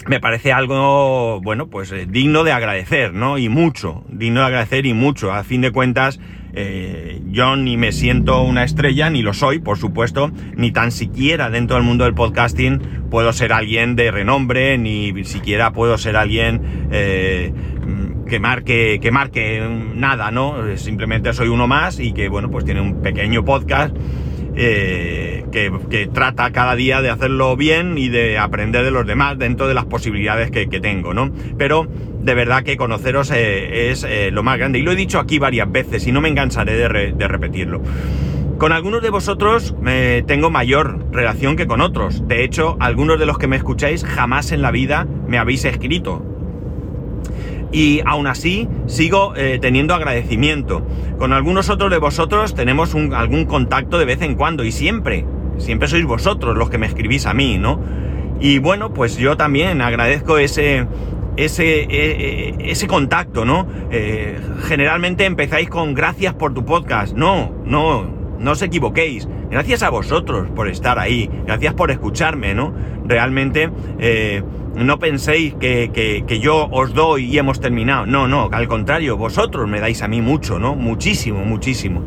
me 0.08 0.20
parece 0.20 0.52
algo, 0.52 1.42
bueno, 1.42 1.68
pues 1.68 1.92
eh, 1.92 2.06
digno 2.10 2.44
de 2.44 2.52
agradecer, 2.52 3.14
¿no? 3.14 3.38
Y 3.38 3.50
mucho, 3.50 4.04
digno 4.10 4.42
de 4.42 4.48
agradecer 4.48 4.86
y 4.86 4.94
mucho. 4.94 5.32
A 5.32 5.44
fin 5.44 5.62
de 5.62 5.72
cuentas, 5.72 6.20
eh, 6.54 7.22
yo 7.28 7.56
ni 7.56 7.78
me 7.78 7.92
siento 7.92 8.42
una 8.42 8.64
estrella, 8.64 9.10
ni 9.10 9.22
lo 9.22 9.34
soy, 9.34 9.60
por 9.60 9.78
supuesto, 9.78 10.32
ni 10.56 10.72
tan 10.72 10.92
siquiera 10.92 11.50
dentro 11.50 11.76
del 11.76 11.86
mundo 11.86 12.06
del 12.06 12.14
podcasting 12.14 12.80
puedo 13.10 13.32
ser 13.34 13.54
alguien 13.54 13.96
de 13.96 14.12
renombre, 14.12 14.78
ni 14.78 15.24
siquiera 15.24 15.72
puedo 15.72 15.98
ser 15.98 16.16
alguien 16.16 16.90
eh, 16.92 17.54
que 18.28 18.40
marque, 18.40 19.00
que 19.02 19.12
marque 19.12 19.62
nada, 19.96 20.32
¿no? 20.32 20.78
Simplemente 20.78 21.34
soy 21.34 21.50
uno 21.50 21.68
más 21.68 22.00
y 22.00 22.14
que, 22.14 22.30
bueno, 22.30 22.50
pues 22.50 22.66
tiene 22.66 22.82
un 22.82 23.02
pequeño 23.02 23.44
podcast 23.44 23.96
eh, 24.56 25.46
que, 25.52 26.10
trata 26.14 26.52
cada 26.52 26.76
día 26.76 27.02
de 27.02 27.10
hacerlo 27.10 27.56
bien 27.56 27.98
y 27.98 28.10
de 28.10 28.38
aprender 28.38 28.84
de 28.84 28.92
los 28.92 29.06
demás 29.06 29.38
dentro 29.38 29.68
de 29.68 29.74
las 29.74 29.86
posibilidades 29.86 30.52
que, 30.52 30.66
tengo, 30.82 31.14
¿no? 31.14 31.32
Pero 31.58 31.88
de 32.22 32.34
verdad 32.34 32.64
que 32.64 32.78
conoceros 32.78 33.32
eh, 33.32 33.92
es 33.92 34.04
eh, 34.04 34.30
lo 34.32 34.44
más 34.44 34.58
grande. 34.58 34.80
Y 34.80 34.82
lo 34.82 34.92
he 34.92 34.96
dicho 34.96 35.20
aquí 35.20 35.40
varias 35.40 35.72
veces 35.72 36.08
y 36.08 36.12
no 36.12 36.22
me 36.22 36.34
cansaré 36.34 36.76
de, 36.76 36.88
repetirlo. 37.28 37.82
Con 38.58 38.72
algunos 38.72 39.02
de 39.02 39.10
vosotros 39.10 39.76
tengo 40.28 40.52
mayor 40.52 41.12
relación 41.12 41.56
que 41.56 41.66
con 41.66 41.82
otros. 41.82 42.28
De 42.28 42.44
hecho, 42.44 42.78
algunos 42.80 43.20
de 43.20 43.26
los 43.26 43.40
que 43.40 43.48
me 43.48 43.56
escucháis 43.56 44.06
jamás 44.06 44.52
en 44.52 44.62
la 44.62 44.70
vida 44.70 45.08
me 45.28 45.40
habéis 45.40 45.66
escrito 45.66 46.31
y 47.72 48.02
aún 48.06 48.28
así 48.28 48.68
sigo 48.88 49.34
eh, 49.36 49.60
teniendo 49.62 49.94
agradecimiento. 49.94 50.86
Con 51.18 51.34
algunos 51.34 51.70
otros 51.70 51.92
de 51.92 51.98
vosotros 51.98 52.54
tenemos 52.54 52.94
algún 52.96 53.46
contacto 53.46 53.98
de 53.98 54.06
vez 54.06 54.22
en 54.22 54.36
cuando 54.36 54.64
y 54.64 54.72
siempre, 54.72 55.26
siempre 55.58 55.88
sois 55.88 56.06
vosotros 56.06 56.58
los 56.58 56.70
que 56.70 56.78
me 56.78 56.88
escribís 56.88 57.26
a 57.26 57.34
mí, 57.34 57.58
¿no? 57.58 57.80
Y 58.40 58.58
bueno, 58.60 58.94
pues 58.94 59.18
yo 59.18 59.38
también 59.38 59.82
agradezco 59.82 60.40
ese, 60.40 60.88
ese, 61.38 61.84
e, 61.84 62.58
e, 62.60 62.72
ese 62.72 62.88
contacto, 62.88 63.46
¿no? 63.46 63.68
Eh, 63.92 64.40
generalmente 64.64 65.26
empezáis 65.26 65.70
con 65.70 65.94
gracias 65.94 66.34
por 66.34 66.54
tu 66.54 66.66
podcast. 66.66 67.16
No, 67.16 67.54
no, 67.66 68.10
no 68.40 68.52
os 68.52 68.62
equivoquéis. 68.62 69.28
Gracias 69.52 69.84
a 69.84 69.90
vosotros 69.90 70.50
por 70.56 70.68
estar 70.68 70.98
ahí. 70.98 71.30
Gracias 71.46 71.74
por 71.74 71.92
escucharme, 71.92 72.56
¿no? 72.56 72.74
Realmente 73.06 73.70
eh, 74.00 74.44
no 74.76 75.00
penséis 75.00 75.54
que, 75.56 76.40
yo 76.42 76.68
os 76.72 76.94
doy 76.94 77.26
y 77.26 77.38
hemos 77.38 77.60
terminado. 77.60 78.06
No, 78.06 78.28
no, 78.28 78.50
al 78.52 78.68
contrario, 78.68 79.18
vosotros 79.18 79.68
me 79.68 79.80
dais 79.80 80.02
a 80.02 80.08
mí 80.08 80.22
mucho, 80.22 80.60
¿no? 80.60 80.76
Muchísimo, 80.76 81.44
muchísimo. 81.46 82.04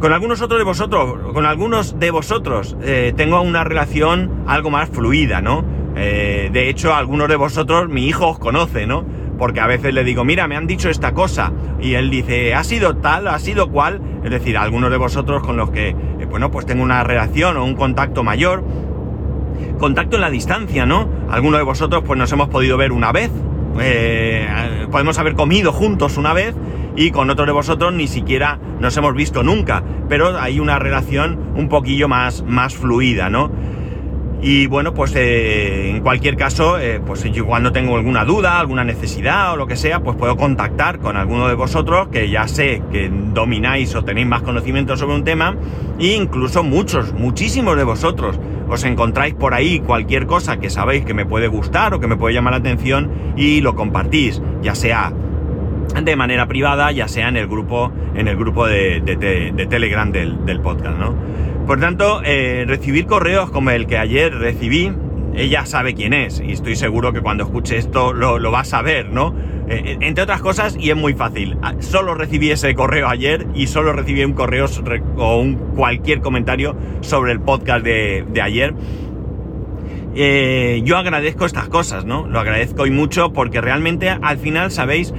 Con 0.00 0.12
algunos 0.12 0.40
otros 0.40 0.60
de 0.60 0.64
vosotros, 0.64 1.32
con 1.32 1.44
algunos 1.44 1.98
de 1.98 2.10
vosotros, 2.12 2.76
eh, 2.82 3.12
tengo 3.16 3.40
una 3.40 3.64
relación 3.64 4.44
algo 4.46 4.70
más 4.70 4.88
fluida, 4.88 5.40
¿no? 5.40 5.64
Eh, 5.96 6.50
de 6.52 6.68
hecho, 6.68 6.94
algunos 6.94 7.28
de 7.28 7.34
vosotros, 7.34 7.88
mi 7.88 8.06
hijo 8.06 8.28
os 8.28 8.38
conoce, 8.38 8.86
¿no? 8.86 9.04
Porque 9.36 9.60
a 9.60 9.66
veces 9.66 9.92
le 9.92 10.04
digo, 10.04 10.24
mira, 10.24 10.46
me 10.46 10.56
han 10.56 10.68
dicho 10.68 10.88
esta 10.88 11.14
cosa. 11.14 11.52
Y 11.80 11.94
él 11.94 12.10
dice, 12.10 12.54
ha 12.54 12.62
sido 12.62 12.96
tal, 12.96 13.26
ha 13.26 13.38
sido 13.40 13.70
cual. 13.70 14.00
Es 14.22 14.30
decir, 14.30 14.56
algunos 14.56 14.90
de 14.90 14.96
vosotros 14.96 15.42
con 15.42 15.56
los 15.56 15.70
que, 15.70 15.88
eh, 15.88 16.26
bueno, 16.30 16.50
pues 16.52 16.66
tengo 16.66 16.84
una 16.84 17.02
relación 17.02 17.56
o 17.56 17.64
un 17.64 17.74
contacto 17.74 18.22
mayor 18.22 18.64
contacto 19.78 20.16
en 20.16 20.22
la 20.22 20.30
distancia, 20.30 20.86
¿no? 20.86 21.08
Algunos 21.30 21.60
de 21.60 21.64
vosotros 21.64 22.02
pues 22.06 22.18
nos 22.18 22.30
hemos 22.32 22.48
podido 22.48 22.76
ver 22.76 22.92
una 22.92 23.12
vez, 23.12 23.30
eh, 23.80 24.46
podemos 24.90 25.18
haber 25.18 25.34
comido 25.34 25.72
juntos 25.72 26.16
una 26.16 26.32
vez 26.32 26.54
y 26.96 27.10
con 27.10 27.30
otros 27.30 27.46
de 27.46 27.52
vosotros 27.52 27.92
ni 27.92 28.08
siquiera 28.08 28.58
nos 28.80 28.96
hemos 28.96 29.14
visto 29.14 29.42
nunca, 29.42 29.82
pero 30.08 30.38
hay 30.38 30.58
una 30.58 30.78
relación 30.78 31.52
un 31.54 31.68
poquillo 31.68 32.08
más, 32.08 32.42
más 32.42 32.74
fluida, 32.74 33.30
¿no? 33.30 33.50
Y 34.40 34.68
bueno, 34.68 34.94
pues 34.94 35.14
eh, 35.16 35.90
en 35.90 36.00
cualquier 36.00 36.36
caso, 36.36 36.78
eh, 36.78 37.00
pues 37.04 37.24
yo 37.24 37.44
cuando 37.44 37.72
tengo 37.72 37.96
alguna 37.96 38.24
duda, 38.24 38.60
alguna 38.60 38.84
necesidad 38.84 39.52
o 39.52 39.56
lo 39.56 39.66
que 39.66 39.76
sea, 39.76 40.00
pues 40.00 40.16
puedo 40.16 40.36
contactar 40.36 41.00
con 41.00 41.16
alguno 41.16 41.48
de 41.48 41.54
vosotros 41.54 42.08
que 42.08 42.30
ya 42.30 42.46
sé 42.46 42.82
que 42.92 43.10
domináis 43.10 43.94
o 43.96 44.04
tenéis 44.04 44.28
más 44.28 44.42
conocimiento 44.42 44.96
sobre 44.96 45.16
un 45.16 45.24
tema, 45.24 45.56
e 45.98 46.14
incluso 46.14 46.62
muchos, 46.62 47.12
muchísimos 47.14 47.76
de 47.76 47.82
vosotros 47.82 48.38
os 48.68 48.84
encontráis 48.84 49.34
por 49.34 49.54
ahí 49.54 49.80
cualquier 49.80 50.26
cosa 50.26 50.58
que 50.58 50.70
sabéis 50.70 51.04
que 51.04 51.14
me 51.14 51.26
puede 51.26 51.48
gustar 51.48 51.94
o 51.94 52.00
que 52.00 52.06
me 52.06 52.16
puede 52.16 52.34
llamar 52.34 52.52
la 52.52 52.58
atención 52.58 53.10
y 53.36 53.60
lo 53.60 53.74
compartís, 53.74 54.42
ya 54.62 54.74
sea 54.74 55.12
de 56.02 56.16
manera 56.16 56.46
privada, 56.46 56.92
ya 56.92 57.08
sea 57.08 57.28
en 57.28 57.36
el 57.36 57.48
grupo, 57.48 57.92
en 58.14 58.28
el 58.28 58.36
grupo 58.36 58.66
de, 58.66 59.00
Telegram 59.68 60.12
del, 60.12 60.60
podcast, 60.60 60.98
¿no? 60.98 61.14
Por 61.66 61.80
tanto, 61.80 62.22
eh, 62.24 62.64
recibir 62.66 63.06
correos 63.06 63.50
como 63.50 63.70
el 63.70 63.86
que 63.86 63.98
ayer 63.98 64.34
recibí, 64.34 64.92
ella 65.38 65.64
sabe 65.66 65.94
quién 65.94 66.12
es 66.12 66.42
y 66.44 66.52
estoy 66.52 66.74
seguro 66.76 67.12
que 67.12 67.20
cuando 67.20 67.44
escuche 67.44 67.76
esto 67.76 68.12
lo, 68.12 68.50
va 68.50 68.60
a 68.60 68.64
saber, 68.64 69.10
¿no? 69.10 69.34
Eh, 69.68 69.82
eh, 69.84 69.98
entre 70.00 70.24
otras 70.24 70.40
cosas, 70.40 70.76
y 70.78 70.90
es 70.90 70.96
muy 70.96 71.14
fácil, 71.14 71.56
ah, 71.62 71.74
solo 71.78 72.14
recibí 72.14 72.50
ese 72.50 72.74
correo 72.74 73.08
ayer 73.08 73.46
y 73.54 73.68
solo 73.68 73.92
recibí 73.92 74.24
un 74.24 74.32
correo 74.32 74.66
o 75.16 75.40
un 75.40 75.54
cualquier 75.76 76.20
comentario 76.20 76.76
sobre 77.00 77.32
el 77.32 77.40
podcast 77.40 77.84
de, 77.84 78.24
ayer. 78.42 78.74
yo 80.84 80.96
agradezco 80.96 81.46
estas 81.46 81.68
cosas, 81.68 82.04
¿no? 82.04 82.26
Lo 82.26 82.40
agradezco 82.40 82.86
y 82.86 82.90
mucho 82.90 83.32
porque 83.32 83.60
realmente 83.60 84.08
al 84.08 84.38
final, 84.38 84.72
sabéis, 84.72 85.14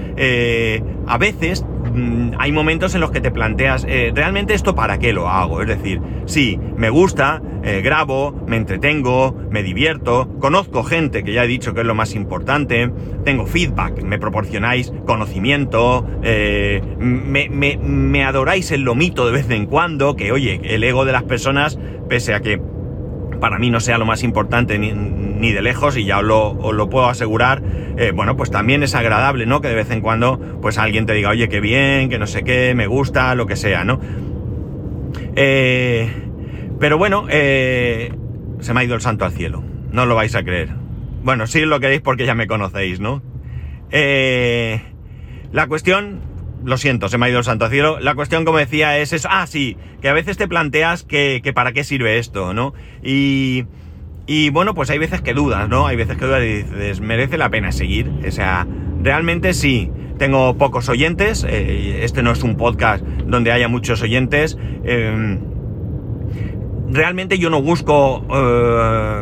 a 1.07 1.17
veces 1.17 1.65
Mm, 1.99 2.31
hay 2.39 2.51
momentos 2.51 2.95
en 2.95 3.01
los 3.01 3.11
que 3.11 3.19
te 3.19 3.29
planteas, 3.29 3.85
eh, 3.87 4.11
¿realmente 4.15 4.53
esto 4.53 4.73
para 4.73 4.99
qué 4.99 5.11
lo 5.11 5.27
hago? 5.27 5.61
Es 5.61 5.67
decir, 5.67 6.01
sí, 6.25 6.57
me 6.77 6.89
gusta, 6.89 7.41
eh, 7.63 7.81
grabo, 7.81 8.33
me 8.47 8.55
entretengo, 8.55 9.35
me 9.49 9.63
divierto, 9.63 10.29
conozco 10.39 10.83
gente, 10.83 11.23
que 11.23 11.33
ya 11.33 11.43
he 11.43 11.47
dicho 11.47 11.73
que 11.73 11.81
es 11.81 11.85
lo 11.85 11.95
más 11.95 12.15
importante, 12.15 12.89
tengo 13.25 13.45
feedback, 13.45 14.01
me 14.03 14.17
proporcionáis 14.17 14.93
conocimiento, 15.05 16.07
eh, 16.23 16.81
me, 16.99 17.49
me 17.49 18.23
adoráis 18.23 18.71
el 18.71 18.81
lomito 18.81 19.25
de 19.25 19.33
vez 19.33 19.49
en 19.49 19.65
cuando, 19.65 20.15
que 20.15 20.31
oye, 20.31 20.61
el 20.63 20.83
ego 20.83 21.03
de 21.03 21.11
las 21.11 21.23
personas, 21.23 21.77
pese 22.07 22.33
a 22.33 22.39
que 22.39 22.61
para 23.39 23.59
mí 23.59 23.69
no 23.69 23.79
sea 23.79 23.97
lo 23.97 24.05
más 24.05 24.23
importante 24.23 24.77
ni, 24.77 25.51
de 25.51 25.61
lejos 25.61 25.97
y 25.97 26.05
ya 26.05 26.19
os 26.19 26.23
lo, 26.23 26.89
puedo 26.89 27.07
asegurar, 27.07 27.61
eh, 27.97 28.11
bueno, 28.13 28.35
pues 28.35 28.51
también 28.51 28.83
es 28.83 28.95
agradable, 28.95 29.45
¿no? 29.45 29.61
Que 29.61 29.69
de 29.69 29.75
vez 29.75 29.91
en 29.91 30.01
cuando 30.01 30.39
pues 30.61 30.77
alguien 30.77 31.05
te 31.05 31.13
diga, 31.13 31.29
oye, 31.29 31.49
qué 31.49 31.59
bien, 31.59 32.09
que 32.09 32.19
no 32.19 32.27
sé 32.27 32.43
qué, 32.43 32.73
me 32.75 32.87
gusta, 32.87 33.33
lo 33.35 33.45
que 33.45 33.55
sea, 33.55 33.83
¿no? 33.83 33.99
Eh, 35.35 36.09
pero 36.79 36.97
bueno, 36.97 37.25
eh, 37.29 38.13
se 38.59 38.73
me 38.73 38.81
ha 38.81 38.83
ido 38.83 38.95
el 38.95 39.01
santo 39.01 39.25
al 39.25 39.31
cielo, 39.31 39.63
no 39.91 40.05
lo 40.05 40.15
vais 40.15 40.35
a 40.35 40.43
creer. 40.43 40.69
Bueno, 41.23 41.47
sí 41.47 41.61
lo 41.61 41.79
queréis 41.79 42.01
porque 42.01 42.25
ya 42.25 42.35
me 42.35 42.47
conocéis, 42.47 42.99
¿no? 42.99 43.21
la 45.51 45.65
cuestión 45.65 46.28
lo 46.63 46.77
siento, 46.77 47.09
se 47.09 47.17
me 47.17 47.25
ha 47.25 47.29
ido 47.29 47.39
el 47.39 47.45
santo 47.45 47.69
cielo. 47.69 47.99
La 47.99 48.15
cuestión, 48.15 48.45
como 48.45 48.57
decía, 48.57 48.97
es 48.97 49.13
eso. 49.13 49.27
Ah, 49.31 49.47
sí, 49.47 49.77
que 50.01 50.09
a 50.09 50.13
veces 50.13 50.37
te 50.37 50.47
planteas 50.47 51.03
que, 51.03 51.41
para 51.53 51.71
qué 51.71 51.83
sirve 51.83 52.17
esto, 52.17 52.53
¿no? 52.53 52.73
Y, 53.03 53.65
y, 54.27 54.49
bueno, 54.49 54.73
pues 54.73 54.89
hay 54.89 54.97
veces 54.97 55.21
que 55.21 55.33
dudas, 55.33 55.69
¿no? 55.69 55.87
Hay 55.87 55.95
veces 55.95 56.17
que 56.17 56.25
dudas 56.25 56.43
y 56.43 56.63
dices, 56.63 57.01
¿merece 57.01 57.37
la 57.37 57.49
pena 57.49 57.71
seguir? 57.71 58.11
O 58.27 58.31
sea, 58.31 58.67
realmente 59.01 59.53
sí. 59.53 59.91
Tengo 60.17 60.57
pocos 60.57 60.89
oyentes. 60.89 61.45
Eh, 61.47 62.01
este 62.03 62.21
no 62.23 62.31
es 62.31 62.43
un 62.43 62.57
podcast 62.57 63.05
donde 63.25 63.53
haya 63.53 63.69
muchos 63.69 64.01
oyentes. 64.01 64.57
Em, 64.83 65.39
realmente 66.91 67.39
yo 67.39 67.49
no 67.49 67.61
busco 67.61 68.25
eh, 68.29 69.21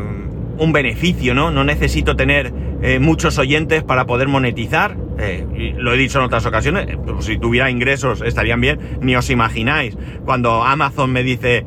un 0.57 0.73
beneficio, 0.73 1.35
¿no? 1.35 1.51
No 1.51 1.63
necesito 1.63 2.15
tener 2.15 2.51
eh, 2.81 2.99
muchos 2.99 3.37
oyentes 3.37 3.83
para 3.83 4.05
poder 4.05 4.27
monetizar. 4.27 4.97
Eh, 5.19 5.73
lo 5.77 5.93
he 5.93 5.97
dicho 5.97 6.19
en 6.19 6.25
otras 6.25 6.45
ocasiones, 6.45 6.95
pues 7.03 7.25
si 7.25 7.37
tuviera 7.39 7.71
ingresos 7.71 8.21
estarían 8.21 8.61
bien, 8.61 8.79
ni 9.01 9.15
os 9.15 9.29
imagináis. 9.29 9.97
Cuando 10.25 10.63
Amazon 10.63 11.11
me 11.11 11.23
dice, 11.23 11.65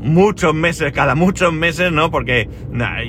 muchos 0.00 0.54
meses, 0.54 0.92
cada 0.92 1.14
muchos 1.14 1.52
meses, 1.52 1.92
¿no? 1.92 2.10
Porque 2.10 2.48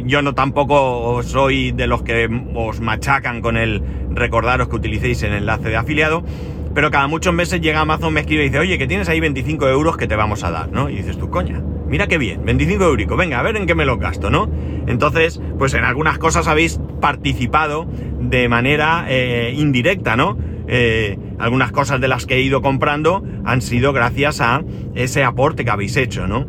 yo 0.05 0.22
no 0.22 0.34
tampoco 0.34 1.22
soy 1.24 1.72
de 1.72 1.88
los 1.88 2.03
que 2.03 2.29
os 2.55 2.79
machacan 2.81 3.41
con 3.41 3.58
el 3.58 3.81
recordaros 4.12 4.69
que 4.69 4.75
utilicéis 4.75 5.24
el 5.24 5.34
enlace 5.34 5.69
de 5.69 5.77
afiliado, 5.77 6.24
pero 6.73 6.91
cada 6.91 7.07
muchos 7.07 7.33
meses 7.33 7.61
llega 7.61 7.81
Amazon, 7.81 8.13
me 8.13 8.21
escribe 8.21 8.43
y 8.43 8.47
dice, 8.47 8.59
oye, 8.59 8.77
que 8.77 8.88
tienes 8.88 9.09
ahí 9.09 9.19
25 9.19 9.67
euros 9.67 9.97
que 9.97 10.07
te 10.07 10.15
vamos 10.15 10.43
a 10.43 10.51
dar, 10.51 10.71
¿no? 10.71 10.89
Y 10.89 10.97
dices 10.97 11.17
tú, 11.17 11.29
coña, 11.29 11.61
mira 11.88 12.07
qué 12.07 12.17
bien, 12.17 12.45
25 12.45 12.83
euros, 12.83 13.17
venga, 13.17 13.39
a 13.39 13.43
ver 13.43 13.57
en 13.57 13.65
qué 13.65 13.75
me 13.75 13.85
lo 13.85 13.97
gasto, 13.97 14.29
¿no? 14.29 14.49
Entonces, 14.88 15.41
pues 15.57 15.73
en 15.73 15.83
algunas 15.83 16.17
cosas 16.17 16.47
habéis 16.47 16.79
participado 17.01 17.88
de 18.19 18.49
manera 18.49 19.05
eh, 19.07 19.53
indirecta, 19.55 20.15
¿no? 20.15 20.38
Eh, 20.67 21.17
algunas 21.39 21.71
cosas 21.71 21.99
de 21.99 22.07
las 22.07 22.27
que 22.27 22.35
he 22.35 22.41
ido 22.41 22.61
comprando 22.61 23.23
han 23.43 23.61
sido 23.61 23.91
gracias 23.91 24.39
a 24.39 24.63
ese 24.93 25.23
aporte 25.23 25.65
que 25.65 25.71
habéis 25.71 25.97
hecho, 25.97 26.27
¿no? 26.27 26.45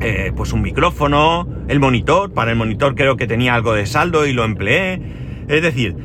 Eh, 0.00 0.32
pues 0.36 0.52
un 0.52 0.62
micrófono, 0.62 1.48
el 1.68 1.80
monitor, 1.80 2.32
para 2.32 2.50
el 2.50 2.56
monitor 2.56 2.94
creo 2.94 3.16
que 3.16 3.26
tenía 3.26 3.54
algo 3.54 3.74
de 3.74 3.86
saldo 3.86 4.26
y 4.26 4.32
lo 4.32 4.44
empleé. 4.44 5.00
Es 5.48 5.62
decir, 5.62 5.96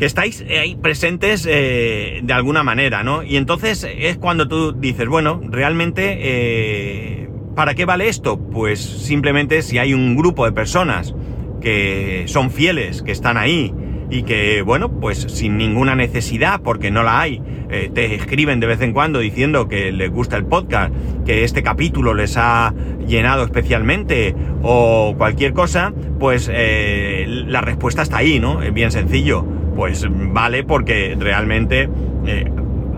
que 0.00 0.06
estáis 0.06 0.42
ahí 0.48 0.76
presentes 0.76 1.46
eh, 1.46 2.20
de 2.22 2.32
alguna 2.32 2.62
manera, 2.62 3.02
¿no? 3.04 3.22
Y 3.22 3.36
entonces 3.36 3.86
es 3.86 4.16
cuando 4.16 4.48
tú 4.48 4.72
dices, 4.72 5.06
bueno, 5.06 5.42
realmente, 5.44 6.16
eh, 6.22 7.28
¿para 7.54 7.74
qué 7.74 7.84
vale 7.84 8.08
esto? 8.08 8.38
Pues 8.38 8.80
simplemente 8.80 9.60
si 9.60 9.76
hay 9.76 9.92
un 9.92 10.16
grupo 10.16 10.46
de 10.46 10.52
personas 10.52 11.14
que 11.60 12.24
son 12.28 12.50
fieles, 12.50 13.02
que 13.02 13.12
están 13.12 13.36
ahí, 13.36 13.74
y 14.08 14.22
que, 14.22 14.62
bueno, 14.62 14.90
pues 14.90 15.18
sin 15.18 15.58
ninguna 15.58 15.94
necesidad, 15.94 16.62
porque 16.62 16.90
no 16.90 17.02
la 17.02 17.20
hay, 17.20 17.42
eh, 17.68 17.90
te 17.94 18.14
escriben 18.14 18.58
de 18.58 18.68
vez 18.68 18.80
en 18.80 18.94
cuando 18.94 19.18
diciendo 19.18 19.68
que 19.68 19.92
les 19.92 20.10
gusta 20.10 20.38
el 20.38 20.46
podcast, 20.46 20.94
que 21.26 21.44
este 21.44 21.62
capítulo 21.62 22.14
les 22.14 22.38
ha 22.38 22.72
llenado 23.06 23.44
especialmente 23.44 24.34
o 24.62 25.14
cualquier 25.18 25.52
cosa, 25.52 25.92
pues 26.18 26.50
eh, 26.50 27.26
la 27.28 27.60
respuesta 27.60 28.00
está 28.00 28.16
ahí, 28.16 28.40
¿no? 28.40 28.62
Es 28.62 28.72
bien 28.72 28.90
sencillo. 28.90 29.59
Pues 29.80 30.06
vale 30.10 30.62
porque 30.62 31.16
realmente 31.18 31.88
eh, 32.26 32.52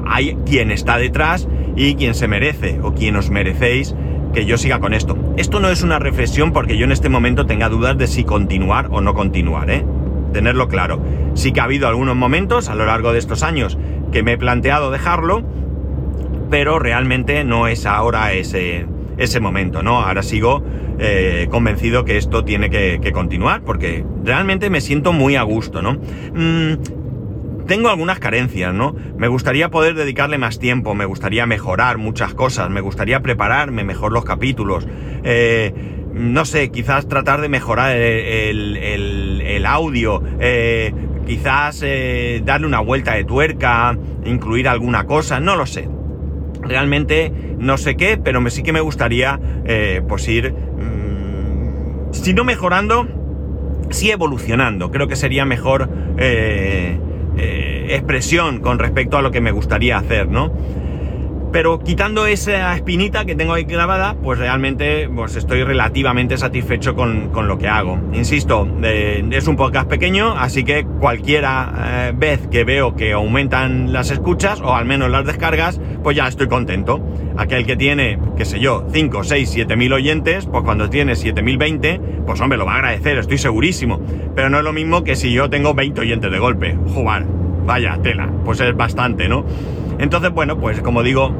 hay 0.05 0.37
quien 0.45 0.73
está 0.73 0.99
detrás 0.99 1.47
y 1.77 1.95
quien 1.95 2.13
se 2.13 2.27
merece 2.27 2.81
o 2.83 2.93
quien 2.93 3.15
os 3.15 3.31
merecéis 3.31 3.95
que 4.35 4.47
yo 4.47 4.59
siga 4.59 4.81
con 4.81 4.93
esto. 4.93 5.17
Esto 5.37 5.61
no 5.61 5.69
es 5.69 5.85
una 5.85 6.01
reflexión 6.01 6.53
porque 6.53 6.77
yo 6.77 6.85
en 6.85 6.91
este 6.91 7.09
momento 7.09 7.47
tenga 7.47 7.69
dudas 7.69 7.97
de 7.99 8.09
si 8.09 8.25
continuar 8.25 8.89
o 8.91 9.01
no 9.01 9.15
continuar, 9.15 9.71
¿eh? 9.71 9.85
tenerlo 10.33 10.67
claro. 10.67 11.01
Sí 11.35 11.53
que 11.53 11.61
ha 11.61 11.65
habido 11.65 11.87
algunos 11.87 12.17
momentos 12.17 12.69
a 12.69 12.75
lo 12.75 12.85
largo 12.85 13.13
de 13.13 13.21
estos 13.21 13.45
años 13.45 13.79
que 14.11 14.25
me 14.25 14.33
he 14.33 14.37
planteado 14.37 14.91
dejarlo, 14.91 15.45
pero 16.51 16.81
realmente 16.81 17.45
no 17.45 17.69
es 17.69 17.87
ahora 17.87 18.33
ese, 18.33 18.87
ese 19.19 19.39
momento, 19.39 19.85
¿no? 19.85 20.01
Ahora 20.01 20.25
sigo 20.25 20.65
eh, 20.99 21.49
convencido 21.51 22.05
que 22.05 22.17
esto 22.17 22.45
tiene 22.45 22.71
que, 22.71 23.13
continuar, 23.13 23.63
porque 23.63 24.05
realmente 24.25 24.71
me 24.71 24.81
siento 24.81 25.13
muy 25.13 25.37
a 25.37 25.43
gusto, 25.43 25.83
¿no? 25.83 25.95
Mm, 25.95 27.67
tengo 27.67 27.89
algunas 27.89 28.19
carencias, 28.19 28.75
¿no? 28.75 28.95
Me 29.17 29.29
gustaría 29.29 29.71
poder 29.71 29.95
dedicarle 29.95 30.39
más 30.39 30.59
tiempo, 30.59 30.95
me 30.95 31.05
gustaría 31.05 31.47
mejorar 31.47 31.99
muchas 31.99 32.35
cosas, 32.35 32.71
me 32.71 32.81
gustaría 32.81 33.21
prepararme 33.21 33.85
mejor 33.85 34.13
los 34.13 34.25
capítulos. 34.25 34.87
Eh, 35.25 35.73
no 36.13 36.45
sé, 36.45 36.71
quizás 36.71 37.09
tratar 37.09 37.41
de 37.41 37.49
mejorar 37.49 37.97
el, 37.97 39.65
audio, 39.67 40.23
eh, 40.41 40.93
quizás 41.27 41.85
darle 42.45 42.67
una 42.67 42.81
vuelta 42.81 43.15
de 43.15 43.25
tuerca, 43.25 43.97
incluir 44.25 44.69
alguna 44.69 45.07
cosa, 45.07 45.41
no 45.41 45.57
lo 45.57 45.65
sé. 45.65 45.89
Realmente 46.63 47.33
no 47.59 47.77
sé 47.77 47.97
qué, 47.97 48.17
pero 48.17 48.41
me, 48.41 48.51
sí 48.51 48.63
que 48.63 48.73
me 48.73 48.81
gustaría 48.81 49.39
eh, 49.65 50.01
pues 50.09 50.27
ir, 50.29 50.53
mm, 50.53 52.13
si 52.13 52.33
no 52.35 52.45
mejorando, 52.45 53.07
sí 53.91 54.11
evolucionando. 54.11 54.91
Creo 54.91 55.09
que 55.09 55.17
sería 55.17 55.45
mejor 55.45 55.89
expresión 57.89 58.61
con 58.61 58.79
respecto 58.79 59.17
a 59.19 59.23
lo 59.23 59.31
que 59.31 59.41
me 59.41 59.51
gustaría 59.51 59.97
hacer, 59.97 60.29
¿no? 60.29 60.53
Pero 61.53 61.81
quitando 61.81 62.27
esa 62.27 62.75
espinita 62.75 63.27
que 63.27 63.35
tengo 63.35 63.53
ahí 63.53 63.65
grabada, 63.65 64.15
pues 64.15 64.39
realmente 64.39 65.07
pues 65.15 65.37
estoy 65.37 65.63
relativamente 65.65 66.39
satisfecho 66.39 66.95
con, 66.95 67.31
lo 67.47 67.59
que 67.59 67.69
hago. 67.69 67.99
Insisto, 68.15 68.67
eh, 68.83 69.23
es 69.31 69.47
un 69.47 69.57
podcast 69.57 69.87
pequeño, 69.87 70.33
así 70.33 70.65
que 70.65 70.85
cualquiera 70.85 72.09
eh, 72.09 72.13
vez 72.17 72.49
que 72.49 72.65
veo 72.65 72.97
que 72.97 73.13
aumentan 73.13 73.93
las 73.93 74.11
escuchas, 74.11 74.63
o 74.63 74.75
al 74.75 74.87
menos 74.87 75.11
las 75.11 75.27
descargas, 75.27 75.79
pues 76.03 76.17
ya 76.17 76.27
estoy 76.27 76.49
contento. 76.49 77.05
Aquel 77.37 77.67
que 77.67 77.77
tiene, 77.77 78.19
qué 78.37 78.47
sé 78.47 78.59
yo, 78.59 78.87
5, 78.91 79.23
6, 79.23 79.51
7 79.51 79.77
mil 79.77 79.93
oyentes, 79.93 80.47
pues 80.47 80.65
cuando 80.65 80.89
tiene 80.89 81.17
7020, 81.17 82.01
pues 82.27 82.41
hombre, 82.41 82.57
lo 82.57 82.65
va 82.65 82.73
a 82.73 82.77
agradecer, 82.77 83.19
estoy 83.19 83.37
segurísimo. 83.37 84.01
Pero 84.35 84.49
no 84.49 84.57
es 84.57 84.65
lo 84.65 84.73
mismo 84.73 85.05
que 85.05 85.17
si 85.17 85.33
yo 85.33 85.51
tengo 85.51 85.75
20 85.75 86.01
oyentes 86.01 86.31
de 86.31 86.39
golpe. 86.39 86.79
Jugar, 86.95 87.27
vaya 87.67 87.99
tela, 88.03 88.31
pues 88.45 88.61
es 88.61 88.75
bastante, 88.75 89.29
¿no? 89.29 89.45
Entonces, 89.99 90.33
bueno, 90.33 90.59
pues 90.59 90.81
como 90.81 91.03
digo, 91.03 91.33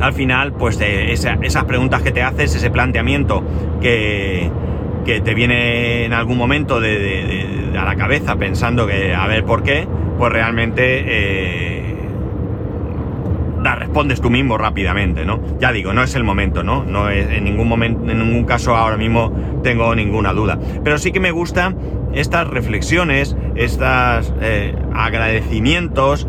al 0.00 0.12
final, 0.12 0.52
pues 0.52 0.80
esas 0.80 1.64
preguntas 1.64 2.02
que 2.02 2.12
te 2.12 2.22
haces, 2.22 2.54
ese 2.54 2.70
planteamiento 2.70 3.42
que, 3.80 4.50
te 5.04 5.34
viene 5.34 6.04
en 6.04 6.12
algún 6.12 6.38
momento 6.38 6.80
de, 6.80 7.74
a 7.76 7.84
la 7.84 7.96
cabeza 7.96 8.36
pensando 8.36 8.86
que 8.86 9.12
a 9.12 9.26
ver 9.26 9.44
por 9.44 9.64
qué, 9.64 9.88
pues 10.18 10.32
realmente 10.32 11.04
eh, 11.06 11.90
respondes 13.90 14.20
tú 14.20 14.30
mismo 14.30 14.56
rápidamente, 14.56 15.24
¿no? 15.24 15.40
Ya 15.58 15.72
digo, 15.72 15.92
no 15.92 16.04
es 16.04 16.14
el 16.14 16.22
momento, 16.22 16.62
¿no? 16.62 16.84
No 16.84 17.10
es 17.10 17.28
en 17.28 17.42
ningún 17.42 17.66
momento, 17.66 18.08
en 18.08 18.18
ningún 18.20 18.44
caso 18.44 18.76
ahora 18.76 18.96
mismo 18.96 19.32
tengo 19.64 19.92
ninguna 19.96 20.32
duda. 20.32 20.60
Pero 20.84 20.96
sí 20.98 21.10
que 21.10 21.18
me 21.18 21.32
gustan 21.32 21.76
estas 22.14 22.46
reflexiones, 22.46 23.36
estos 23.56 24.32
eh, 24.40 24.76
agradecimientos 24.94 26.28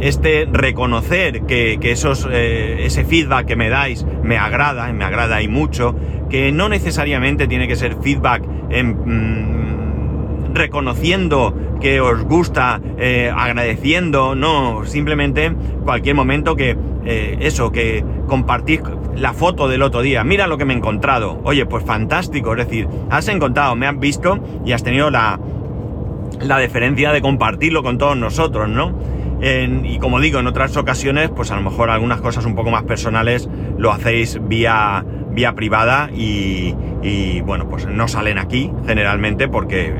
este 0.00 0.48
reconocer 0.50 1.42
que, 1.42 1.78
esos, 1.82 2.28
eh, 2.30 2.86
ese 2.86 3.04
feedback 3.04 3.46
que 3.46 3.56
me 3.56 3.68
dais 3.68 4.04
me 4.22 4.36
agrada, 4.36 4.92
me 4.92 5.04
agrada 5.04 5.42
y 5.42 5.48
mucho, 5.48 5.94
que 6.28 6.52
no 6.52 6.68
necesariamente 6.68 7.46
tiene 7.46 7.68
que 7.68 7.76
ser 7.76 7.96
feedback 8.02 8.42
mm, 8.46 10.54
reconociendo 10.54 11.54
que 11.80 12.00
os 12.00 12.24
gusta, 12.24 12.80
eh, 12.98 13.30
agradeciendo, 13.34 14.34
no, 14.34 14.84
simplemente 14.86 15.52
cualquier 15.84 16.14
momento 16.14 16.56
que 16.56 16.76
eh, 17.04 17.36
eso, 17.40 17.70
que 17.70 18.04
compartís 18.26 18.80
la 19.14 19.32
foto 19.32 19.68
del 19.68 19.82
otro 19.82 20.02
día, 20.02 20.24
mira 20.24 20.46
lo 20.46 20.58
que 20.58 20.64
me 20.64 20.74
he 20.74 20.76
encontrado, 20.76 21.40
oye, 21.44 21.66
pues 21.66 21.84
fantástico, 21.84 22.52
es 22.52 22.66
decir, 22.66 22.88
has 23.10 23.28
encontrado, 23.28 23.76
me 23.76 23.86
has 23.86 23.98
visto 23.98 24.38
y 24.64 24.72
has 24.72 24.82
tenido 24.82 25.10
la, 25.10 25.38
la 26.40 26.58
deferencia 26.58 27.12
de 27.12 27.20
compartirlo 27.20 27.82
con 27.82 27.98
todos 27.98 28.16
nosotros, 28.16 28.68
¿no? 28.68 28.94
y 29.40 29.98
como 29.98 30.20
digo, 30.20 30.38
en 30.38 30.46
otras 30.46 30.76
ocasiones, 30.76 31.30
pues 31.30 31.50
a 31.50 31.56
lo 31.56 31.62
mejor 31.62 31.90
algunas 31.90 32.20
cosas 32.20 32.46
un 32.46 32.54
poco 32.54 32.70
más 32.70 32.84
personales 32.84 33.48
lo 33.76 33.92
hacéis 33.92 34.40
vía, 34.48 35.04
vía 35.30 35.54
privada 35.54 36.08
y, 36.12 36.74
bueno, 37.42 37.68
pues 37.68 37.86
no 37.86 38.08
salen 38.08 38.38
aquí 38.38 38.72
generalmente 38.86 39.48
porque 39.48 39.94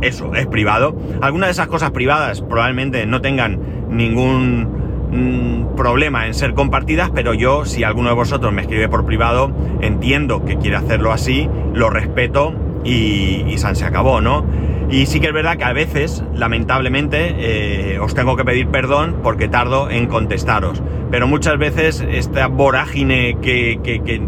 eso 0.00 0.34
es 0.34 0.46
privado. 0.46 0.96
Algunas 1.20 1.48
de 1.48 1.52
esas 1.52 1.66
cosas 1.66 1.90
privadas 1.90 2.40
probablemente 2.40 3.04
no 3.04 3.20
tengan 3.20 3.60
ningún 3.90 4.68
mm, 5.12 5.76
problema 5.76 6.26
en 6.26 6.34
ser 6.34 6.54
compartidas, 6.54 7.10
pero 7.14 7.34
yo, 7.34 7.66
si 7.66 7.84
alguno 7.84 8.08
de 8.08 8.14
vosotros 8.14 8.52
me 8.52 8.62
escribe 8.62 8.88
por 8.88 9.04
privado, 9.04 9.52
entiendo 9.82 10.44
que 10.44 10.56
quiere 10.56 10.76
hacerlo 10.76 11.12
así, 11.12 11.48
lo 11.74 11.90
respeto 11.90 12.54
y, 12.84 13.44
y 13.46 13.58
se 13.58 13.84
acabó, 13.84 14.20
¿no? 14.20 14.44
Y 14.90 15.04
sí 15.06 15.20
que 15.20 15.26
es 15.26 15.32
verdad 15.34 15.58
que 15.58 15.64
a 15.64 15.72
veces, 15.74 16.24
lamentablemente, 16.34 17.34
eh, 17.38 17.98
os 17.98 18.14
tengo 18.14 18.36
que 18.36 18.44
pedir 18.44 18.68
perdón 18.68 19.20
porque 19.22 19.46
tardo 19.46 19.90
en 19.90 20.06
contestaros. 20.06 20.82
Pero 21.10 21.26
muchas 21.26 21.58
veces 21.58 22.04
esta 22.10 22.46
vorágine 22.46 23.36
que, 23.42 23.80
que, 23.82 24.00
que, 24.00 24.22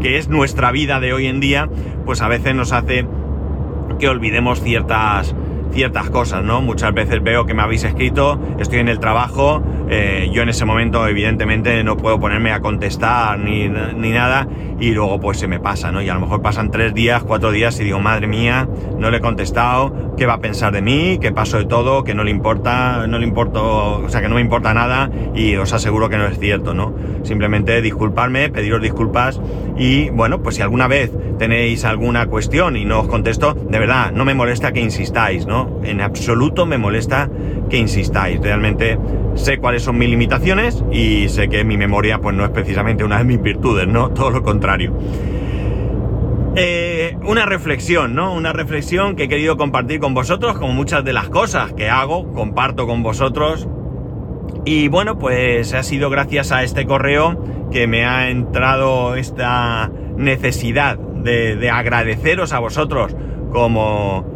que 0.00 0.18
es 0.18 0.28
nuestra 0.28 0.72
vida 0.72 0.98
de 0.98 1.12
hoy 1.12 1.26
en 1.26 1.38
día, 1.38 1.68
pues 2.04 2.22
a 2.22 2.28
veces 2.28 2.56
nos 2.56 2.72
hace 2.72 3.06
que 4.00 4.08
olvidemos 4.08 4.62
ciertas, 4.62 5.34
ciertas 5.72 6.10
cosas, 6.10 6.42
¿no? 6.42 6.60
Muchas 6.60 6.92
veces 6.92 7.22
veo 7.22 7.46
que 7.46 7.54
me 7.54 7.62
habéis 7.62 7.84
escrito, 7.84 8.40
estoy 8.58 8.78
en 8.80 8.88
el 8.88 8.98
trabajo, 8.98 9.62
eh, 9.88 10.30
yo 10.32 10.42
en 10.42 10.48
ese 10.48 10.64
momento 10.64 11.06
evidentemente 11.06 11.82
no 11.84 11.96
puedo 11.96 12.18
ponerme 12.20 12.52
a 12.52 12.60
contestar 12.60 13.38
ni, 13.38 13.68
ni, 13.68 14.10
nada 14.10 14.46
y 14.80 14.92
luego 14.92 15.20
pues 15.20 15.38
se 15.38 15.48
me 15.48 15.60
pasa, 15.60 15.92
¿no? 15.92 16.02
Y 16.02 16.08
a 16.08 16.14
lo 16.14 16.20
mejor 16.20 16.42
pasan 16.42 16.70
tres 16.70 16.94
días, 16.94 17.22
cuatro 17.22 17.50
días 17.50 17.78
y 17.80 17.84
digo, 17.84 18.00
madre 18.00 18.26
mía, 18.26 18.68
no 18.98 19.10
le 19.10 19.18
he 19.18 19.20
contestado, 19.20 20.07
¿qué 20.18 20.26
va 20.26 20.34
a 20.34 20.40
pensar 20.40 20.72
de 20.72 20.82
mí? 20.82 21.18
¿Qué 21.20 21.30
paso 21.30 21.58
de 21.58 21.64
todo? 21.64 22.02
Que 22.02 22.12
no 22.12 22.24
le 22.24 22.32
importa, 22.32 23.06
no 23.06 23.18
le 23.18 23.24
importo, 23.24 24.00
o 24.00 24.08
sea, 24.08 24.20
que 24.20 24.28
no 24.28 24.34
me 24.34 24.40
importa 24.40 24.74
nada 24.74 25.08
y 25.34 25.54
os 25.54 25.72
aseguro 25.72 26.08
que 26.08 26.18
no 26.18 26.26
es 26.26 26.38
cierto, 26.40 26.74
¿no? 26.74 26.92
Simplemente 27.22 27.80
disculparme, 27.80 28.50
pediros 28.50 28.82
disculpas 28.82 29.40
y 29.78 30.10
bueno, 30.10 30.42
pues 30.42 30.56
si 30.56 30.62
alguna 30.62 30.88
vez 30.88 31.12
tenéis 31.38 31.84
alguna 31.84 32.26
cuestión 32.26 32.76
y 32.76 32.84
no 32.84 33.00
os 33.00 33.08
contesto, 33.08 33.54
de 33.54 33.78
verdad, 33.78 34.10
no 34.10 34.24
me 34.24 34.34
molesta 34.34 34.72
que 34.72 34.80
insistáis, 34.80 35.46
¿no? 35.46 35.80
En 35.84 36.00
absoluto 36.00 36.66
me 36.66 36.78
molesta 36.78 37.30
que 37.70 37.78
insistáis. 37.78 38.40
Realmente 38.40 38.98
sé 39.36 39.58
cuáles 39.58 39.84
son 39.84 39.98
mis 39.98 40.10
limitaciones 40.10 40.82
y 40.90 41.28
sé 41.28 41.48
que 41.48 41.62
mi 41.62 41.76
memoria 41.76 42.18
pues 42.18 42.34
no 42.34 42.44
es 42.44 42.50
precisamente 42.50 43.04
una 43.04 43.18
de 43.18 43.24
mis 43.24 43.40
virtudes, 43.40 43.86
¿no? 43.86 44.10
Todo 44.10 44.30
lo 44.30 44.42
contrario. 44.42 44.92
Eh, 46.60 47.16
una 47.22 47.46
reflexión, 47.46 48.16
¿no? 48.16 48.34
Una 48.34 48.52
reflexión 48.52 49.14
que 49.14 49.24
he 49.24 49.28
querido 49.28 49.56
compartir 49.56 50.00
con 50.00 50.12
vosotros, 50.12 50.58
como 50.58 50.72
muchas 50.72 51.04
de 51.04 51.12
las 51.12 51.28
cosas 51.28 51.72
que 51.72 51.88
hago, 51.88 52.32
comparto 52.32 52.84
con 52.88 53.04
vosotros. 53.04 53.68
Y 54.64 54.88
bueno, 54.88 55.20
pues 55.20 55.72
ha 55.72 55.84
sido 55.84 56.10
gracias 56.10 56.50
a 56.50 56.64
este 56.64 56.84
correo 56.84 57.68
que 57.70 57.86
me 57.86 58.06
ha 58.06 58.28
entrado 58.30 59.14
esta 59.14 59.92
necesidad 60.16 60.98
de, 60.98 61.54
de 61.54 61.70
agradeceros 61.70 62.52
a 62.52 62.58
vosotros 62.58 63.14
como 63.52 64.26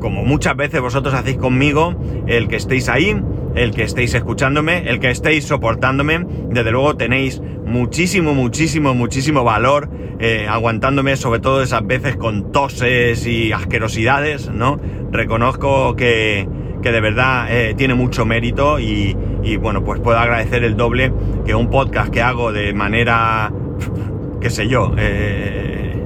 como 0.00 0.22
muchas 0.22 0.54
veces 0.54 0.82
vosotros 0.82 1.14
hacéis 1.14 1.38
conmigo, 1.38 1.94
el 2.26 2.46
que 2.46 2.56
estéis 2.56 2.90
ahí, 2.90 3.18
el 3.54 3.74
que 3.74 3.84
estéis 3.84 4.12
escuchándome, 4.12 4.90
el 4.90 5.00
que 5.00 5.10
estéis 5.10 5.46
soportándome, 5.46 6.26
desde 6.50 6.72
luego 6.72 6.94
tenéis 6.94 7.40
muchísimo, 7.64 8.34
muchísimo, 8.34 8.92
muchísimo 8.92 9.44
valor 9.44 9.88
eh, 10.20 10.46
aguantándome, 10.48 11.16
sobre 11.16 11.40
todo 11.40 11.62
esas 11.62 11.84
veces 11.86 12.16
con 12.16 12.52
toses 12.52 13.26
y 13.26 13.52
asquerosidades, 13.52 14.48
¿no? 14.48 14.78
Reconozco 15.10 15.96
que, 15.96 16.48
que 16.82 16.92
de 16.92 17.00
verdad 17.00 17.46
eh, 17.50 17.74
tiene 17.76 17.94
mucho 17.94 18.24
mérito 18.24 18.78
y, 18.78 19.16
bueno, 19.60 19.82
pues 19.82 20.00
puedo 20.00 20.18
agradecer 20.18 20.62
el 20.62 20.76
doble 20.76 21.12
que 21.44 21.54
un 21.54 21.68
podcast 21.68 22.10
que 22.10 22.22
hago 22.22 22.52
de 22.52 22.72
manera, 22.72 23.52
qué 24.40 24.50
sé 24.50 24.68
yo, 24.68 24.94
eh, 24.96 26.00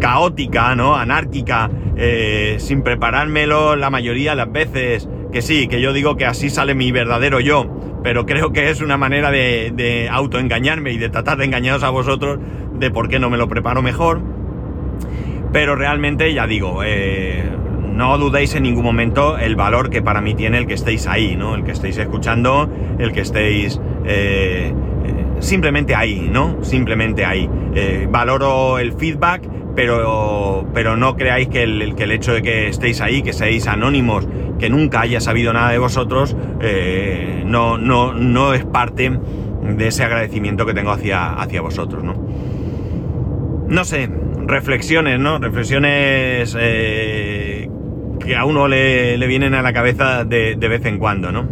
caótica, 0.00 0.74
¿no? 0.74 0.96
Anárquica, 0.96 1.70
sin 2.58 2.82
preparármelo 2.82 3.76
la 3.76 3.90
mayoría 3.90 4.30
de 4.30 4.36
las 4.36 4.52
veces. 4.52 5.08
Que 5.32 5.42
sí, 5.42 5.68
que 5.68 5.80
yo 5.80 5.92
digo 5.92 6.16
que 6.16 6.26
así 6.26 6.50
sale 6.50 6.74
mi 6.74 6.90
verdadero 6.90 7.38
yo, 7.38 7.70
pero 8.02 8.26
creo 8.26 8.52
que 8.52 8.70
es 8.70 8.80
una 8.80 8.96
manera 8.96 9.30
de, 9.30 9.72
de 9.74 10.08
autoengañarme 10.08 10.90
y 10.92 10.98
de 10.98 11.08
tratar 11.08 11.38
de 11.38 11.44
engañaros 11.44 11.84
a 11.84 11.90
vosotros 11.90 12.38
de 12.80 12.90
por 12.90 13.08
qué 13.08 13.20
no 13.20 13.30
me 13.30 13.36
lo 13.36 13.48
preparo 13.48 13.82
mejor. 13.82 14.20
Pero 15.52 15.76
realmente, 15.76 16.32
ya 16.32 16.46
digo, 16.46 16.82
eh, 16.84 17.44
no 17.92 18.16
dudéis 18.18 18.54
en 18.54 18.62
ningún 18.62 18.84
momento 18.84 19.36
el 19.38 19.56
valor 19.56 19.90
que 19.90 20.00
para 20.02 20.20
mí 20.20 20.34
tiene 20.34 20.58
el 20.58 20.66
que 20.66 20.74
estéis 20.74 21.06
ahí, 21.06 21.36
¿no? 21.36 21.54
El 21.54 21.64
que 21.64 21.72
estéis 21.72 21.98
escuchando, 21.98 22.68
el 22.98 23.12
que 23.12 23.20
estéis 23.20 23.80
eh, 24.06 24.72
simplemente 25.40 25.94
ahí, 25.94 26.28
¿no? 26.32 26.62
Simplemente 26.62 27.24
ahí. 27.24 27.48
Eh, 27.74 28.08
valoro 28.10 28.78
el 28.78 28.92
feedback, 28.92 29.42
pero, 29.74 30.66
pero 30.72 30.96
no 30.96 31.16
creáis 31.16 31.48
que 31.48 31.62
el, 31.62 31.94
que 31.94 32.04
el, 32.04 32.12
hecho 32.12 32.32
de 32.32 32.42
que 32.42 32.68
estéis 32.68 33.00
ahí, 33.00 33.22
que 33.22 33.32
seáis 33.32 33.66
anónimos, 33.66 34.26
que 34.58 34.70
nunca 34.70 35.00
haya 35.00 35.20
sabido 35.20 35.52
nada 35.52 35.70
de 35.70 35.78
vosotros, 35.78 36.36
eh, 36.60 37.42
no, 37.46 37.78
no, 37.78 38.14
no 38.14 38.54
es 38.54 38.64
parte 38.64 39.10
de 39.10 39.86
ese 39.86 40.04
agradecimiento 40.04 40.66
que 40.66 40.74
tengo 40.74 40.90
hacia, 40.90 41.34
hacia 41.34 41.60
vosotros, 41.60 42.02
¿no? 42.04 42.14
No 43.70 43.84
sé, 43.84 44.10
reflexiones, 44.46 45.20
¿no? 45.20 45.38
Reflexiones 45.38 46.56
eh, 46.58 47.70
que 48.18 48.34
a 48.34 48.44
uno 48.44 48.66
le, 48.66 49.16
le, 49.16 49.26
vienen 49.28 49.54
a 49.54 49.62
la 49.62 49.72
cabeza 49.72 50.24
de, 50.24 50.56
vez 50.56 50.84
en 50.86 50.98
cuando, 50.98 51.30
¿no? 51.30 51.48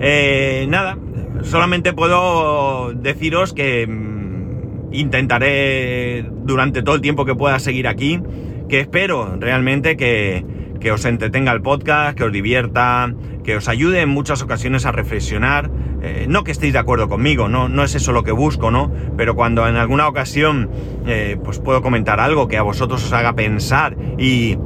Eh, 0.00 0.64
nada, 0.70 0.96
solamente 1.42 1.92
puedo 1.92 2.94
deciros 2.94 3.52
que 3.52 3.86
mm, 3.86 4.94
intentaré 4.94 6.24
durante 6.44 6.82
todo 6.82 6.94
el 6.94 7.02
tiempo 7.02 7.26
que 7.26 7.34
pueda 7.34 7.58
seguir 7.58 7.86
aquí, 7.86 8.22
que 8.70 8.80
espero 8.80 9.36
realmente 9.38 9.98
que, 9.98 10.46
que, 10.80 10.90
os 10.90 11.04
entretenga 11.04 11.52
el 11.52 11.60
podcast, 11.60 12.16
que 12.16 12.24
os 12.24 12.32
divierta, 12.32 13.12
que 13.44 13.56
os 13.56 13.68
ayude 13.68 14.00
en 14.00 14.08
muchas 14.08 14.40
ocasiones 14.40 14.86
a 14.86 14.92
reflexionar. 14.92 15.70
Eh, 16.00 16.26
no 16.28 16.44
que 16.44 16.52
estéis 16.52 16.72
de 16.72 16.78
acuerdo 16.78 17.08
conmigo, 17.08 17.48
no, 17.48 17.68
no 17.68 17.82
es 17.82 17.94
eso 17.94 18.12
lo 18.12 18.22
que 18.22 18.32
busco, 18.32 18.70
¿no? 18.70 18.92
Pero 19.16 19.34
cuando 19.34 19.66
en 19.66 19.76
alguna 19.76 20.06
ocasión 20.06 20.70
eh, 21.06 21.36
pues 21.42 21.58
puedo 21.58 21.82
comentar 21.82 22.20
algo 22.20 22.46
que 22.46 22.56
a 22.56 22.62
vosotros 22.62 23.04
os 23.04 23.12
haga 23.12 23.34
pensar 23.34 23.96
y, 24.16 24.56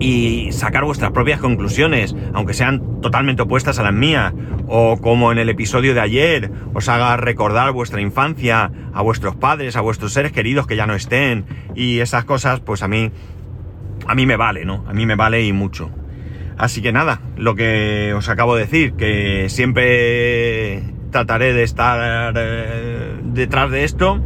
y 0.00 0.50
sacar 0.52 0.84
vuestras 0.84 1.12
propias 1.12 1.40
conclusiones, 1.40 2.16
aunque 2.32 2.54
sean 2.54 3.00
totalmente 3.00 3.42
opuestas 3.42 3.78
a 3.78 3.84
las 3.84 3.92
mías, 3.92 4.32
o 4.66 4.98
como 5.00 5.30
en 5.30 5.38
el 5.38 5.48
episodio 5.48 5.94
de 5.94 6.00
ayer, 6.00 6.50
os 6.74 6.88
haga 6.88 7.16
recordar 7.16 7.72
vuestra 7.72 8.00
infancia, 8.00 8.72
a 8.92 9.02
vuestros 9.02 9.36
padres, 9.36 9.76
a 9.76 9.80
vuestros 9.80 10.12
seres 10.12 10.32
queridos 10.32 10.66
que 10.66 10.76
ya 10.76 10.86
no 10.86 10.94
estén, 10.94 11.44
y 11.74 12.00
esas 12.00 12.24
cosas, 12.24 12.60
pues 12.60 12.82
a 12.82 12.88
mí, 12.88 13.12
a 14.06 14.14
mí 14.14 14.26
me 14.26 14.36
vale, 14.36 14.64
¿no? 14.64 14.84
A 14.88 14.92
mí 14.92 15.06
me 15.06 15.14
vale 15.14 15.44
y 15.44 15.52
mucho. 15.52 15.90
Así 16.60 16.82
que 16.82 16.92
nada, 16.92 17.20
lo 17.36 17.54
que 17.54 18.12
os 18.14 18.28
acabo 18.28 18.54
de 18.54 18.62
decir, 18.62 18.92
que 18.92 19.48
siempre 19.48 20.82
trataré 21.10 21.54
de 21.54 21.62
estar 21.62 22.34
eh, 22.36 23.16
detrás 23.24 23.70
de 23.70 23.84
esto. 23.84 24.20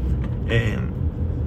Eh, 0.49 0.77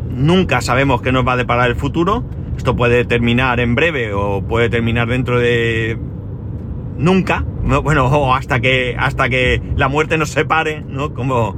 nunca 0.10 0.62
sabemos 0.62 1.02
qué 1.02 1.12
nos 1.12 1.28
va 1.28 1.34
a 1.34 1.38
deparar 1.38 1.70
el 1.70 1.76
futuro 1.76 2.24
esto 2.58 2.76
puede 2.76 3.06
terminar 3.06 3.60
en 3.60 3.76
breve 3.76 4.14
o 4.14 4.42
puede 4.42 4.70
terminar 4.70 5.08
dentro 5.08 5.40
de 5.40 5.98
nunca, 6.98 7.46
¿no? 7.64 7.84
bueno, 7.84 8.36
hasta 8.36 8.60
que 8.60 8.96
hasta 8.98 9.30
que 9.30 9.62
la 9.76 9.88
muerte 9.88 10.18
nos 10.18 10.32
separe, 10.32 10.82
¿no? 10.82 11.14
Como, 11.14 11.56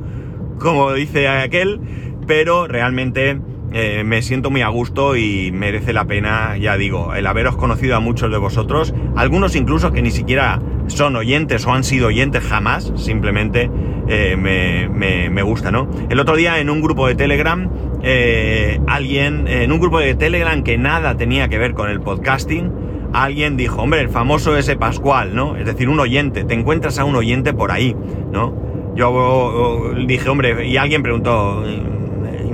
como 0.59 0.93
dice 0.93 1.27
aquel, 1.29 1.79
pero 2.27 2.67
realmente 2.67 3.39
eh, 3.71 4.03
me 4.03 4.21
siento 4.21 4.49
muy 4.49 4.61
a 4.61 4.69
gusto 4.69 5.15
y 5.15 5.51
merece 5.51 5.93
la 5.93 6.05
pena, 6.05 6.57
ya 6.57 6.75
digo, 6.77 7.13
el 7.13 7.27
haberos 7.27 7.55
conocido 7.55 7.95
a 7.95 7.99
muchos 7.99 8.31
de 8.31 8.37
vosotros, 8.37 8.93
algunos 9.15 9.55
incluso 9.55 9.91
que 9.91 10.01
ni 10.01 10.11
siquiera 10.11 10.59
son 10.87 11.15
oyentes 11.15 11.65
o 11.67 11.73
han 11.73 11.83
sido 11.83 12.07
oyentes 12.07 12.43
jamás, 12.43 12.91
simplemente 12.95 13.69
eh, 14.07 14.35
me, 14.35 15.29
me, 15.29 15.43
gusta, 15.43 15.71
¿no? 15.71 15.87
El 16.09 16.19
otro 16.19 16.35
día 16.35 16.59
en 16.59 16.69
un 16.71 16.81
grupo 16.81 17.07
de 17.07 17.13
Telegram, 17.13 17.69
eh, 18.01 18.79
alguien, 18.87 19.47
en 19.47 19.71
un 19.71 19.79
grupo 19.79 19.99
de 19.99 20.15
Telegram 20.15 20.63
que 20.63 20.79
nada 20.79 21.15
tenía 21.15 21.47
que 21.47 21.59
ver 21.59 21.75
con 21.75 21.91
el 21.91 22.01
podcasting, 22.01 22.71
alguien 23.13 23.55
dijo, 23.55 23.83
hombre, 23.83 24.01
el 24.01 24.09
famoso 24.09 24.57
ese 24.57 24.77
Pascual, 24.77 25.35
¿no? 25.35 25.55
Es 25.57 25.65
decir, 25.65 25.89
un 25.89 25.99
oyente, 25.99 26.43
te 26.43 26.55
encuentras 26.55 26.97
a 26.97 27.05
un 27.05 27.15
oyente 27.15 27.53
por 27.53 27.71
ahí, 27.71 27.95
¿no? 28.31 28.69
Yo 28.95 29.93
dije, 30.07 30.27
hombre, 30.27 30.67
y 30.67 30.77
alguien 30.77 31.03
preguntó, 31.03 31.63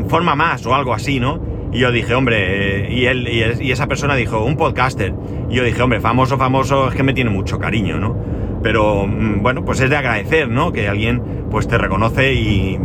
informa 0.05 0.35
más 0.35 0.65
o 0.67 0.75
algo 0.75 0.93
así, 0.93 1.19
¿no? 1.19 1.39
Y 1.73 1.79
yo 1.79 1.91
dije, 1.91 2.13
hombre, 2.13 2.93
y 2.93 3.05
él 3.07 3.27
y, 3.27 3.71
esa 3.71 3.87
persona 3.87 4.15
dijo, 4.15 4.43
un 4.43 4.55
podcaster. 4.55 5.13
Y 5.49 5.55
yo 5.55 5.63
dije, 5.63 5.81
hombre, 5.81 5.99
famoso, 5.99 6.37
famoso, 6.37 6.89
es 6.89 6.95
que 6.95 7.03
me 7.03 7.13
tiene 7.13 7.31
mucho 7.31 7.57
cariño, 7.57 7.97
¿no? 7.97 8.15
Pero 8.61 9.07
mm, 9.07 9.41
bueno, 9.41 9.65
pues 9.65 9.81
es 9.81 9.89
de 9.89 9.97
agradecer, 9.97 10.47
¿no? 10.47 10.71
Que 10.71 10.87
alguien 10.87 11.21
pues 11.49 11.67
te 11.67 11.77
reconoce 11.77 12.33
y 12.33 12.79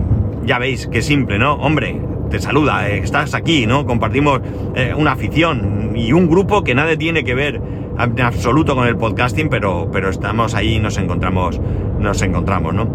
ya 0.44 0.58
veis, 0.58 0.86
qué 0.86 1.02
simple, 1.02 1.38
¿no? 1.38 1.54
Hombre, 1.54 2.00
te 2.30 2.40
saluda, 2.40 2.88
eh, 2.88 2.98
estás 2.98 3.34
aquí, 3.34 3.66
¿no? 3.66 3.84
Compartimos 3.84 4.40
eh, 4.74 4.94
una 4.96 5.12
afición 5.12 5.92
y 5.94 6.12
un 6.12 6.26
grupo 6.26 6.64
que 6.64 6.74
nada 6.74 6.96
tiene 6.96 7.22
que 7.22 7.34
ver 7.34 7.60
en 7.98 8.20
absoluto 8.22 8.74
con 8.74 8.88
el 8.88 8.96
podcasting, 8.96 9.50
pero, 9.50 9.90
pero 9.92 10.08
estamos 10.08 10.54
ahí, 10.54 10.78
nos 10.78 10.96
encontramos, 10.96 11.60
nos 11.98 12.22
encontramos, 12.22 12.72
¿no? 12.72 12.88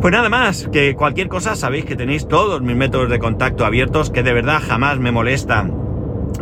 Pues 0.00 0.12
nada 0.12 0.30
más, 0.30 0.66
que 0.72 0.94
cualquier 0.94 1.28
cosa 1.28 1.54
sabéis 1.56 1.84
que 1.84 1.94
tenéis 1.94 2.26
todos 2.26 2.62
mis 2.62 2.74
métodos 2.74 3.10
de 3.10 3.18
contacto 3.18 3.66
abiertos, 3.66 4.08
que 4.10 4.22
de 4.22 4.32
verdad 4.32 4.62
jamás 4.66 4.98
me 4.98 5.12
molesta 5.12 5.68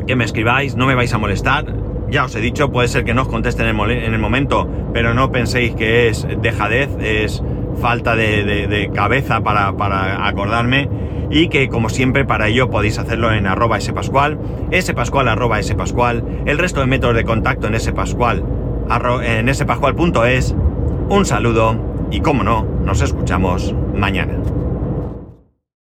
que 0.07 0.15
me 0.15 0.25
escribáis, 0.25 0.77
no 0.77 0.87
me 0.87 0.95
vais 0.95 1.13
a 1.13 1.19
molestar. 1.19 1.67
Ya 2.09 2.25
os 2.25 2.37
he 2.37 2.41
dicho, 2.41 2.71
puede 2.71 2.87
ser 2.87 3.05
que 3.05 3.15
no 3.15 3.23
os 3.23 3.29
conteste 3.29 3.69
en 3.69 3.77
el, 3.77 3.91
en 3.91 4.15
el 4.15 4.21
momento, 4.21 4.69
pero 4.93 5.13
no 5.13 5.33
penséis 5.33 5.75
que 5.75 6.09
es 6.09 6.25
dejadez, 6.41 6.89
es 7.01 7.43
falta 7.81 8.15
de, 8.15 8.91
cabeza 8.95 9.41
para, 9.41 9.77
para, 9.77 10.29
acordarme 10.29 10.89
y 11.29 11.49
que 11.49 11.69
como 11.69 11.89
siempre 11.89 12.25
para 12.25 12.47
ello 12.47 12.71
podéis 12.71 12.99
hacerlo 12.99 13.33
en 13.33 13.49
arroba 13.49 13.81
spascual, 13.81 14.39
spascual 14.81 15.27
arroba 15.27 15.61
spascual, 15.63 16.23
el 16.47 16.59
resto 16.59 16.79
de 16.79 16.87
métodos 16.87 17.17
de 17.17 17.25
contacto 17.25 17.67
en 17.67 17.79
spascual, 17.81 18.45
arro, 18.89 19.21
en 19.21 19.53
spascual.es. 19.53 20.55
Un 21.11 21.27
saludo 21.27 21.98
y 22.11 22.21
como 22.21 22.43
no, 22.43 22.65
nos 22.85 23.01
escuchamos 23.03 23.75
mañana. 23.95 24.39